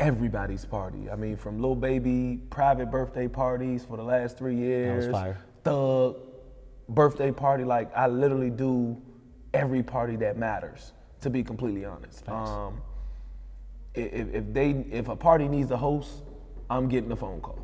[0.00, 1.10] everybody's party.
[1.10, 5.10] I mean, from Lil Baby private birthday parties for the last three years.
[5.10, 5.36] fire.
[5.64, 6.16] Thug
[6.88, 7.64] birthday party.
[7.64, 9.00] Like I literally do
[9.52, 10.92] every party that matters.
[11.22, 12.80] To be completely honest, um,
[13.92, 16.22] if, if they if a party needs a host,
[16.70, 17.58] I'm getting a phone call.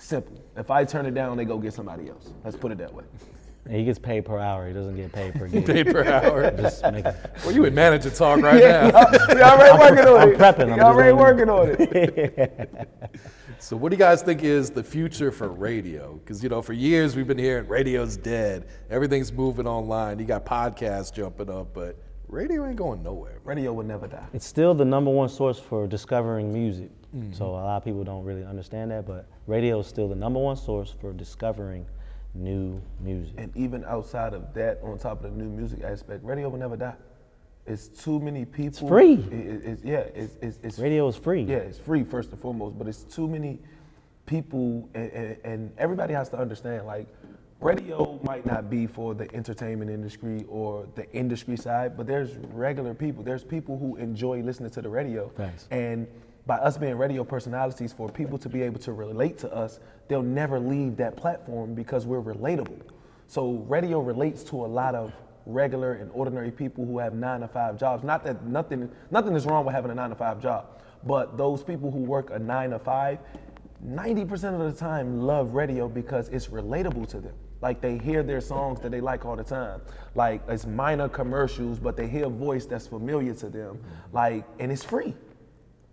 [0.00, 0.42] Simple.
[0.56, 2.32] If I turn it down, they go get somebody else.
[2.44, 3.04] Let's put it that way.
[3.66, 4.66] And he gets paid per hour.
[4.66, 5.66] He doesn't get paid per gig.
[5.66, 6.50] Paid per hour.
[6.56, 7.14] Just make it.
[7.44, 9.00] well, you in manager talk right Yeah, now.
[9.02, 10.38] y'all, y'all already working on I'm it.
[10.38, 12.88] prepping, I'm Y'all already working on it.
[13.62, 16.14] So, what do you guys think is the future for radio?
[16.14, 18.66] Because you know, for years we've been hearing radio's dead.
[18.88, 20.18] Everything's moving online.
[20.18, 21.98] You got podcasts jumping up, but
[22.30, 23.40] radio ain't going nowhere.
[23.42, 23.54] bro.
[23.54, 24.26] Radio will never die.
[24.32, 26.90] It's still the number one source for discovering music.
[27.14, 27.32] Mm-hmm.
[27.32, 30.38] So a lot of people don't really understand that, but radio is still the number
[30.38, 31.84] one source for discovering
[32.34, 33.34] new music.
[33.38, 36.76] And even outside of that, on top of the new music aspect, radio will never
[36.76, 36.94] die.
[37.66, 38.66] It's too many people.
[38.68, 39.14] It's free.
[39.14, 41.42] It- it- it's, yeah, it's, it's, it's Radio is free.
[41.42, 43.58] Yeah, it's free first and foremost, but it's too many
[44.26, 46.86] people, and, and, and everybody has to understand.
[46.86, 47.08] Like,
[47.60, 52.94] radio might not be for the entertainment industry or the industry side, but there's regular
[52.94, 53.22] people.
[53.22, 55.66] There's people who enjoy listening to the radio, Thanks.
[55.70, 56.06] and
[56.46, 60.22] by us being radio personalities, for people to be able to relate to us, they'll
[60.22, 62.80] never leave that platform because we're relatable.
[63.26, 65.12] So radio relates to a lot of
[65.46, 68.04] regular and ordinary people who have nine to five jobs.
[68.04, 71.62] Not that nothing nothing is wrong with having a nine to five job, but those
[71.62, 73.18] people who work a nine to five,
[73.86, 77.34] 90% of the time love radio because it's relatable to them.
[77.62, 79.80] Like they hear their songs that they like all the time.
[80.14, 83.80] Like it's minor commercials, but they hear a voice that's familiar to them.
[84.12, 85.14] Like, and it's free.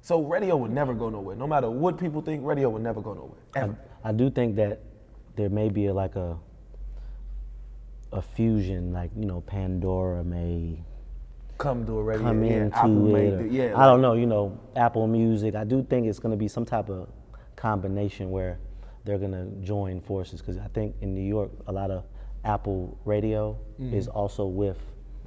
[0.01, 1.35] So radio will never go nowhere.
[1.35, 3.39] No matter what people think, radio will never go nowhere.
[3.55, 3.77] Ever.
[4.03, 4.81] I do think that
[5.35, 6.37] there may be a, like a
[8.13, 10.81] a fusion, like you know, Pandora may
[11.57, 12.23] Come to a radio.
[12.27, 13.33] come yeah, into Apple it.
[13.33, 13.51] or- it.
[13.51, 14.13] Yeah, I don't know.
[14.13, 15.55] You know, Apple Music.
[15.55, 17.09] I do think it's going to be some type of
[17.55, 18.59] combination where
[19.07, 22.03] they're going to join forces because I think in New York a lot of
[22.43, 24.77] Apple Radio is also with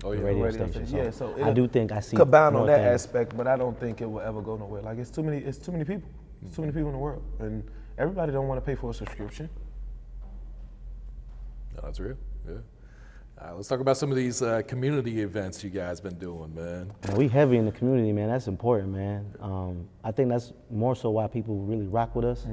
[0.02, 0.24] Oh, the yeah.
[0.24, 0.86] radio, radio station.
[0.86, 1.04] station.
[1.04, 2.94] Yeah, so I do think I see combine on that things.
[3.04, 4.80] aspect, but I don't think it will ever go nowhere.
[4.82, 5.38] Like it's too many.
[5.38, 6.08] It's too many people.
[6.46, 7.62] It's too many people in the world, and
[7.98, 9.50] everybody don't want to pay for a subscription.
[11.76, 12.16] No, that's real.
[12.48, 12.54] Yeah.
[13.40, 16.54] All right, let's talk about some of these uh, community events you guys been doing,
[16.54, 16.92] man.
[17.02, 18.28] And we heavy in the community, man.
[18.28, 19.34] That's important, man.
[19.40, 22.46] Um, I think that's more so why people really rock with us,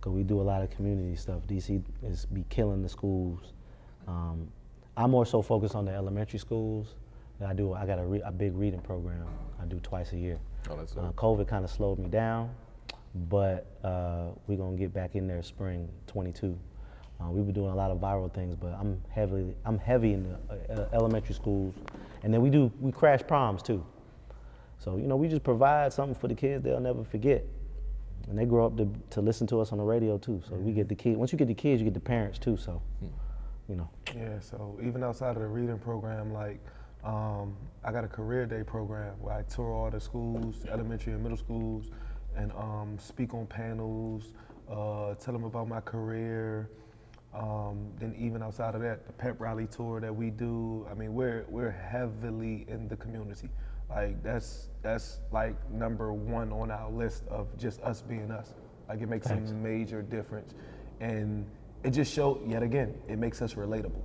[0.00, 1.42] because we do a lot of community stuff.
[1.46, 3.52] DC is be killing the schools.
[4.08, 4.48] Um,
[4.96, 6.94] I'm more so focused on the elementary schools.
[7.46, 7.74] I do.
[7.74, 9.26] I got a, re- a big reading program.
[9.60, 10.38] I do twice a year.
[10.68, 11.12] Oh, that's uh.
[11.16, 12.50] COVID kind of slowed me down,
[13.28, 16.58] but uh, we're gonna get back in there spring 22.
[17.20, 20.24] Uh, we've been doing a lot of viral things, but I'm heavily I'm heavy in
[20.24, 21.74] the uh, uh, elementary schools,
[22.22, 23.84] and then we do we crash proms too.
[24.78, 27.44] So you know we just provide something for the kids they'll never forget,
[28.28, 30.42] and they grow up to, to listen to us on the radio too.
[30.48, 31.16] So we get the kids.
[31.16, 32.56] Once you get the kids, you get the parents too.
[32.56, 32.82] So,
[33.68, 33.88] you know.
[34.14, 34.40] Yeah.
[34.40, 36.60] So even outside of the reading program, like
[37.02, 41.22] Um, I got a career day program where I tour all the schools, elementary and
[41.22, 41.90] middle schools,
[42.36, 44.34] and um, speak on panels,
[44.68, 46.68] uh, tell them about my career.
[47.32, 50.86] Um, then even outside of that, the pep rally tour that we do.
[50.90, 53.48] I mean, we're we're heavily in the community.
[53.90, 58.54] Like that's that's like number one on our list of just us being us.
[58.88, 59.50] Like it makes Thanks.
[59.50, 60.54] a major difference,
[61.00, 61.46] and
[61.82, 64.00] it just show yet again it makes us relatable.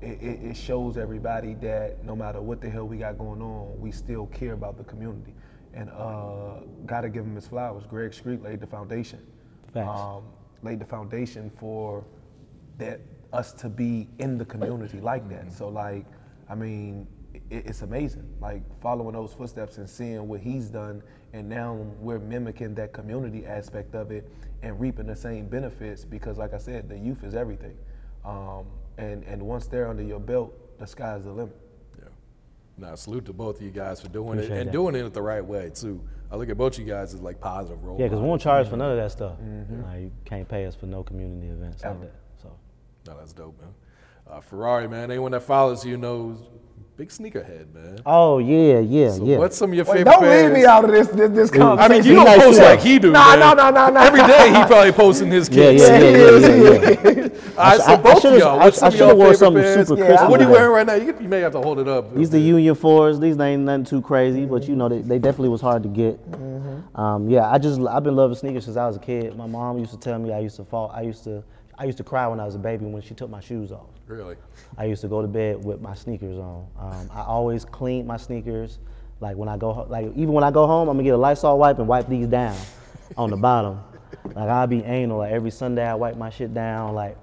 [0.00, 3.80] It, it, it shows everybody that no matter what the hell we got going on,
[3.80, 5.34] we still care about the community.
[5.74, 7.84] And uh, gotta give him his flowers.
[7.86, 9.20] Greg Street laid the foundation.
[9.74, 10.24] Um,
[10.62, 12.04] laid the foundation for
[12.78, 13.00] that
[13.32, 15.52] us to be in the community like that.
[15.52, 16.04] So like,
[16.48, 17.06] I mean,
[17.52, 18.28] it's amazing.
[18.40, 23.44] Like following those footsteps and seeing what he's done, and now we're mimicking that community
[23.46, 24.28] aspect of it
[24.62, 27.76] and reaping the same benefits because, like I said, the youth is everything.
[28.24, 28.66] Um,
[28.98, 31.56] and and once they're under your belt, the sky's the limit.
[31.98, 32.04] Yeah.
[32.78, 34.72] Now, salute to both of you guys for doing Appreciate it and that.
[34.72, 36.02] doing it the right way too.
[36.30, 37.98] I look at both you guys as like positive role.
[37.98, 38.64] Yeah, because we won't models.
[38.64, 39.38] charge for none of that stuff.
[39.38, 39.82] Mm-hmm.
[39.82, 42.12] Like, you can't pay us for no community events like that.
[42.40, 42.56] So
[43.06, 43.74] No, that's dope, man.
[44.26, 45.10] Uh, Ferrari, man.
[45.10, 46.38] Anyone that follows you knows
[46.96, 47.98] big sneakerhead, man.
[48.06, 49.38] Oh yeah, yeah, So yeah.
[49.38, 51.72] what's some of your Wait, favorite don't leave me out of this this, this I
[51.74, 53.10] I mean, you don't nice post like he do.
[53.10, 53.38] Nah, man.
[53.40, 54.00] nah, nah, nah, nah.
[54.02, 55.82] Every day he probably posting his yeah, kicks.
[55.82, 57.28] yeah, yeah, yeah, yeah, yeah.
[57.58, 59.08] All right, so I- I both of should've- y'all, I- what's I some of should've
[59.08, 59.88] your favorite something pairs?
[59.88, 60.26] super Yeah, crispy.
[60.28, 60.58] What are you today.
[60.60, 60.94] wearing right now?
[60.94, 62.14] You, you may have to hold it up.
[62.14, 63.18] These the Union fours.
[63.18, 66.18] These ain't nothing too crazy, but you know they, they definitely was hard to get.
[66.94, 69.34] Um, yeah, I just I've been loving sneakers since I was a kid.
[69.36, 70.90] My mom used to tell me I used to fall.
[70.94, 71.42] I used to
[71.82, 73.88] I used to cry when I was a baby when she took my shoes off.
[74.06, 74.36] Really?
[74.78, 76.64] I used to go to bed with my sneakers on.
[76.78, 78.78] Um, I always clean my sneakers.
[79.18, 81.58] Like when I go, like even when I go home, I'm gonna get a Lysol
[81.58, 82.56] wipe and wipe these down
[83.16, 83.80] on the bottom.
[84.26, 85.18] Like I'll be anal.
[85.18, 86.94] Like every Sunday I wipe my shit down.
[86.94, 87.16] Like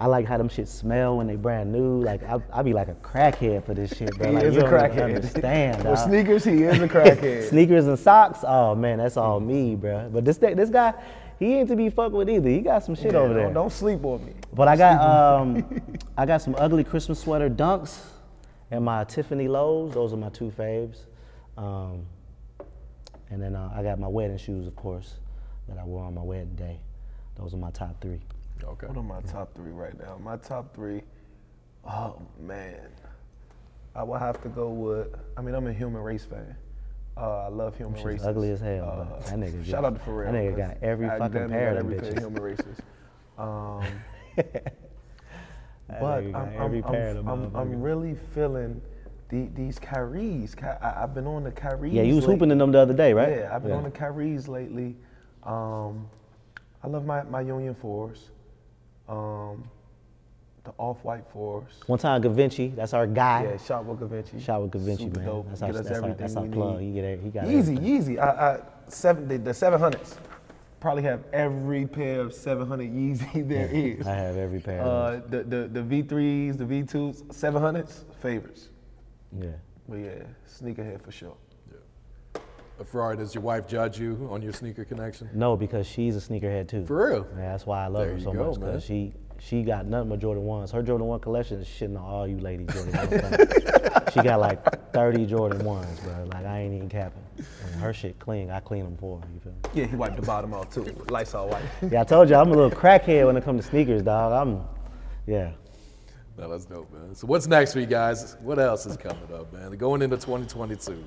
[0.00, 2.00] I like how them shit smell when they brand new.
[2.02, 4.28] Like I, I be like a crackhead for this shit, bro.
[4.28, 5.14] He Like is you a crackhead.
[5.16, 5.84] understand.
[5.84, 7.50] With sneakers, he is a crackhead.
[7.50, 8.44] Sneakers and socks.
[8.46, 10.08] Oh man, that's all me, bro.
[10.10, 10.94] But this this guy,
[11.38, 12.48] he ain't to be fucked with either.
[12.48, 13.44] He got some shit Yeah, over there.
[13.44, 14.32] Don't, don't sleep on me.
[14.52, 15.82] But I got um,
[16.16, 17.98] I got some ugly Christmas sweater dunks
[18.70, 19.94] and my Tiffany lows.
[19.94, 20.98] Those are my two faves.
[21.56, 22.06] Um,
[23.30, 25.14] and then uh, I got my wedding shoes, of course,
[25.68, 26.78] that I wore on my wedding day.
[27.36, 28.20] Those are my top three.
[28.62, 28.86] Okay.
[28.86, 30.18] What are my top three right now?
[30.22, 31.02] My top three,
[31.88, 32.88] oh man,
[33.94, 35.08] I would have to go with.
[35.36, 36.56] I mean, I'm a human race fan.
[37.16, 38.26] Uh, I love human shit's races.
[38.26, 40.32] ugly as hell, but that nigga Shout got- out to Pharrell.
[40.32, 42.20] that nigga got every I fucking pair of them every pair of bitches.
[42.20, 42.78] human races.
[43.36, 43.84] Um,
[44.36, 48.80] but I'm, I'm, pair of them I'm, I'm, I'm really feeling
[49.28, 50.56] the, these Kyries.
[50.56, 51.92] Ky- I, I've been on the Kyries.
[51.92, 53.28] Yeah, you was hooping in them the other day, right?
[53.38, 54.96] Yeah, I've been on the Kyries lately.
[55.42, 56.08] Um,
[56.82, 58.30] I love my, my Union fours.
[59.08, 59.68] Um,
[60.64, 61.64] the off-white fours.
[61.86, 63.44] One time, Gavinci, that's our guy.
[63.44, 64.40] Yeah, shot with Gavinci.
[64.42, 65.28] Shot with Gavinci, Super man.
[65.28, 65.46] Dope.
[65.48, 66.80] That's Get our- us that's our- that's our plug.
[66.80, 66.86] need.
[66.86, 67.84] He get it- he got Easy, everything.
[67.84, 68.18] easy.
[68.18, 70.16] I, I, seven, the, the 700s.
[70.80, 74.06] Probably have every pair of 700 Yeezy there is.
[74.06, 74.86] I have every pair of
[75.22, 78.68] Uh, the, the, the V3s, the V2s, 700s, favorites.
[79.38, 79.48] Yeah.
[79.88, 80.10] But yeah,
[80.48, 81.36] sneakerhead for sure.
[82.34, 85.28] Uh, Ferrari, does your wife judge you on your sneaker connection?
[85.34, 86.84] No, because she's a sneakerhead too.
[86.86, 87.26] For real?
[87.36, 88.58] Yeah, that's why I love There her you so go, much.
[88.58, 88.72] man.
[88.72, 89.14] Cause she
[89.48, 90.70] she got nothing but Jordan ones.
[90.70, 94.12] Her Jordan one collection is shitting on all you ladies Jordan ones.
[94.14, 96.24] she got like 30 Jordan ones, bro.
[96.32, 97.22] Like I ain't even capping.
[97.36, 98.50] And her shit clean.
[98.50, 99.26] I clean them for her.
[99.34, 99.58] You feel me?
[99.74, 100.82] Yeah, he wiped the bottom off too.
[100.82, 101.62] with Lysol wipe.
[101.90, 104.32] Yeah, I told you I'm a little crackhead when it comes to sneakers, dog.
[104.32, 104.64] I'm,
[105.26, 105.52] yeah.
[106.38, 107.14] No, that's dope, man.
[107.14, 108.36] So what's next for you guys?
[108.40, 109.72] What else is coming up, man?
[109.72, 111.00] Going into 2022, man.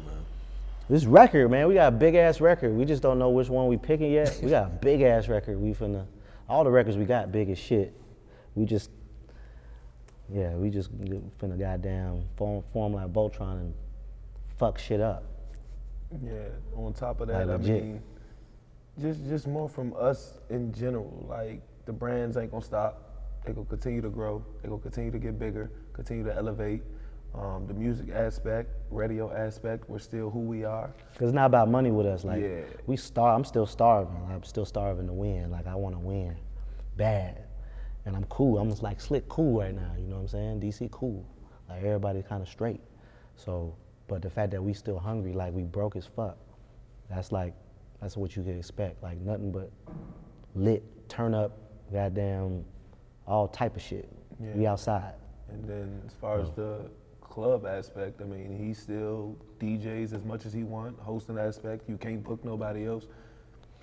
[0.90, 2.74] This record, man, we got a big ass record.
[2.78, 4.40] We just don't know which one we picking yet.
[4.42, 5.60] We got a big ass record.
[5.60, 6.06] We finna,
[6.48, 7.94] all the records we got big as shit.
[8.58, 8.90] We just,
[10.34, 13.74] yeah, we just finna goddamn form, form like Voltron and
[14.58, 15.24] fuck shit up.
[16.24, 16.32] Yeah,
[16.76, 18.02] on top of that, Like I mean,
[19.00, 21.26] just just more from us in general.
[21.30, 23.04] Like the brands ain't gonna stop.
[23.46, 24.44] They gonna continue to grow.
[24.64, 25.70] They gonna continue to get bigger.
[25.94, 26.82] Continue to elevate.
[27.36, 30.88] Um, the music aspect, radio aspect, we're still who we are.
[31.20, 32.24] Cause it's not about money with us.
[32.24, 32.62] Like Yeah.
[32.88, 34.18] we star, I'm still starving.
[34.32, 35.52] I'm still starving to win.
[35.52, 36.36] Like I want to win,
[36.96, 37.44] bad,
[38.08, 38.58] and I'm cool.
[38.58, 39.92] I'm just like slick cool right now.
[40.00, 40.62] You know what I'm saying?
[40.62, 41.28] DC cool.
[41.68, 42.80] Like everybody kind of straight.
[43.36, 43.76] So,
[44.08, 46.38] but the fact that we still hungry, like we broke as fuck,
[47.10, 47.54] that's like,
[48.02, 49.04] that's what you could expect.
[49.04, 49.70] Like nothing but
[50.56, 51.58] lit, turn up,
[51.92, 52.64] goddamn,
[53.28, 54.10] all type of shit.
[54.40, 55.16] We outside.
[55.50, 56.90] And then as far as the
[57.20, 60.98] club aspect, I mean, he still DJs as much as he want.
[61.00, 63.08] Hosting aspect, you can't book nobody else.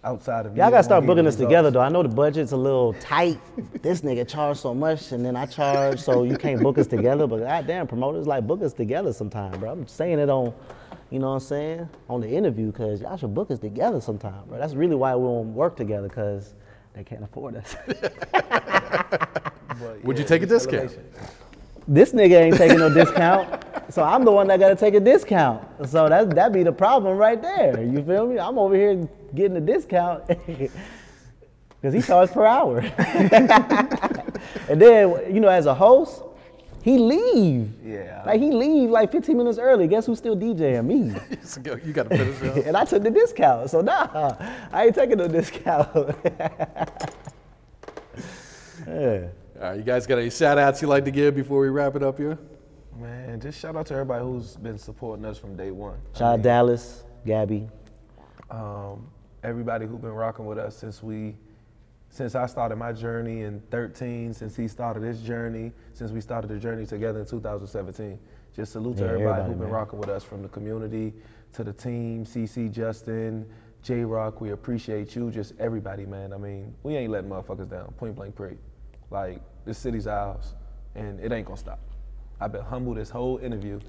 [0.04, 1.80] Outside of Y'all gotta start booking us together though.
[1.80, 3.40] I know the budget's a little tight.
[3.82, 7.26] this nigga charge so much and then I charge, so you can't book us together.
[7.26, 9.72] But goddamn, promoters like book us together sometime, bro.
[9.72, 10.52] I'm saying it on,
[11.10, 14.44] you know what I'm saying, on the interview, cause y'all should book us together sometime,
[14.46, 14.58] bro.
[14.58, 16.54] That's really why we don't work together, cause
[16.94, 17.74] they can't afford us.
[19.80, 20.82] But, Would you take a discount?
[20.84, 21.04] elevation.
[21.88, 23.64] this nigga ain't taking no discount.
[23.90, 25.62] So I'm the one that gotta take a discount.
[25.88, 27.82] So that that be the problem right there.
[27.82, 28.38] You feel me?
[28.38, 32.78] I'm over here getting a discount because he charges per hour.
[34.68, 36.22] and then you know, as a host,
[36.82, 37.70] he leave.
[37.82, 38.22] Yeah.
[38.26, 39.88] Like he leave like 15 minutes early.
[39.88, 40.84] Guess who's still DJing?
[40.86, 41.14] Me.
[41.86, 42.66] you got to finish it.
[42.66, 43.70] and I took the discount.
[43.70, 44.34] So nah,
[44.72, 45.88] I ain't taking no discount.
[48.86, 49.28] yeah.
[49.56, 51.94] All right, you guys got any shout outs you like to give before we wrap
[51.94, 52.36] it up here?
[53.00, 55.94] Man, just shout out to everybody who's been supporting us from day one.
[56.14, 57.68] I Shout out mean, Dallas, Gabby.
[58.50, 59.06] um,
[59.44, 61.36] everybody who's been rocking with us since we,
[62.08, 66.48] since I started my journey in 13, since he started his journey, since we started
[66.48, 68.18] the journey together in 2017.
[68.56, 71.12] Just salute to everybody, everybody, who's been rocking with us from the community
[71.52, 73.46] to the team, CC Justin,
[73.82, 74.40] J Rock.
[74.40, 76.32] We appreciate you, just everybody, man.
[76.32, 77.92] I mean, we ain't letting motherfuckers down.
[77.98, 78.58] Point blank, period.
[79.10, 80.54] Like this city's ours,
[80.94, 81.80] and it ain't gonna stop.
[82.40, 83.80] I've been humble this whole interview,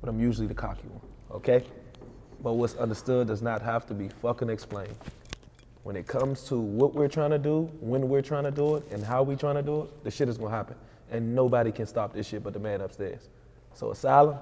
[0.00, 1.00] but I'm usually the cocky one.
[1.32, 1.64] Okay.
[2.42, 4.94] But what's understood does not have to be fucking explained.
[5.82, 8.84] When it comes to what we're trying to do, when we're trying to do it,
[8.90, 10.76] and how we trying to do it, the shit is gonna happen.
[11.10, 13.28] And nobody can stop this shit but the man upstairs.
[13.74, 14.36] So Asylum,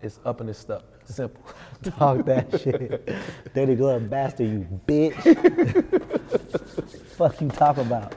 [0.00, 0.84] it's up and it's stuck.
[1.04, 1.42] Simple.
[1.98, 3.12] Talk that shit.
[3.54, 5.16] Dirty glove bastard, you bitch.
[7.16, 8.14] Fuck you talk about.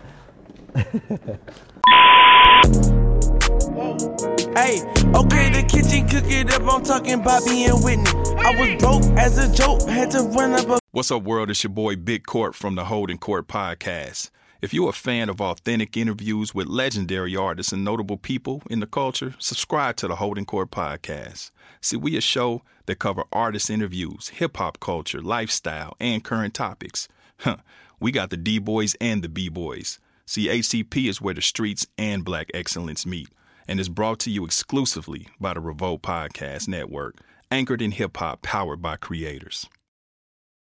[4.56, 4.82] Hey,
[5.14, 6.62] okay, the kitchen cook it up.
[6.62, 8.10] I'm talking Bobby and Whitney.
[8.40, 11.50] I was broke as a joke, had to run up a What's up, world?
[11.50, 14.30] It's your boy Big Court from the Holding Court Podcast.
[14.62, 18.88] If you're a fan of authentic interviews with legendary artists and notable people in the
[18.88, 21.52] culture, subscribe to the Holding Court Podcast.
[21.82, 27.10] See, we a show that cover artist interviews, hip hop culture, lifestyle, and current topics.
[27.40, 27.58] Huh.
[28.00, 30.00] We got the D boys and the B boys.
[30.26, 33.28] See, HCP is where the streets and black excellence meet,
[33.68, 37.16] and is brought to you exclusively by the Revolt Podcast Network,
[37.52, 39.68] anchored in hip hop, powered by creators.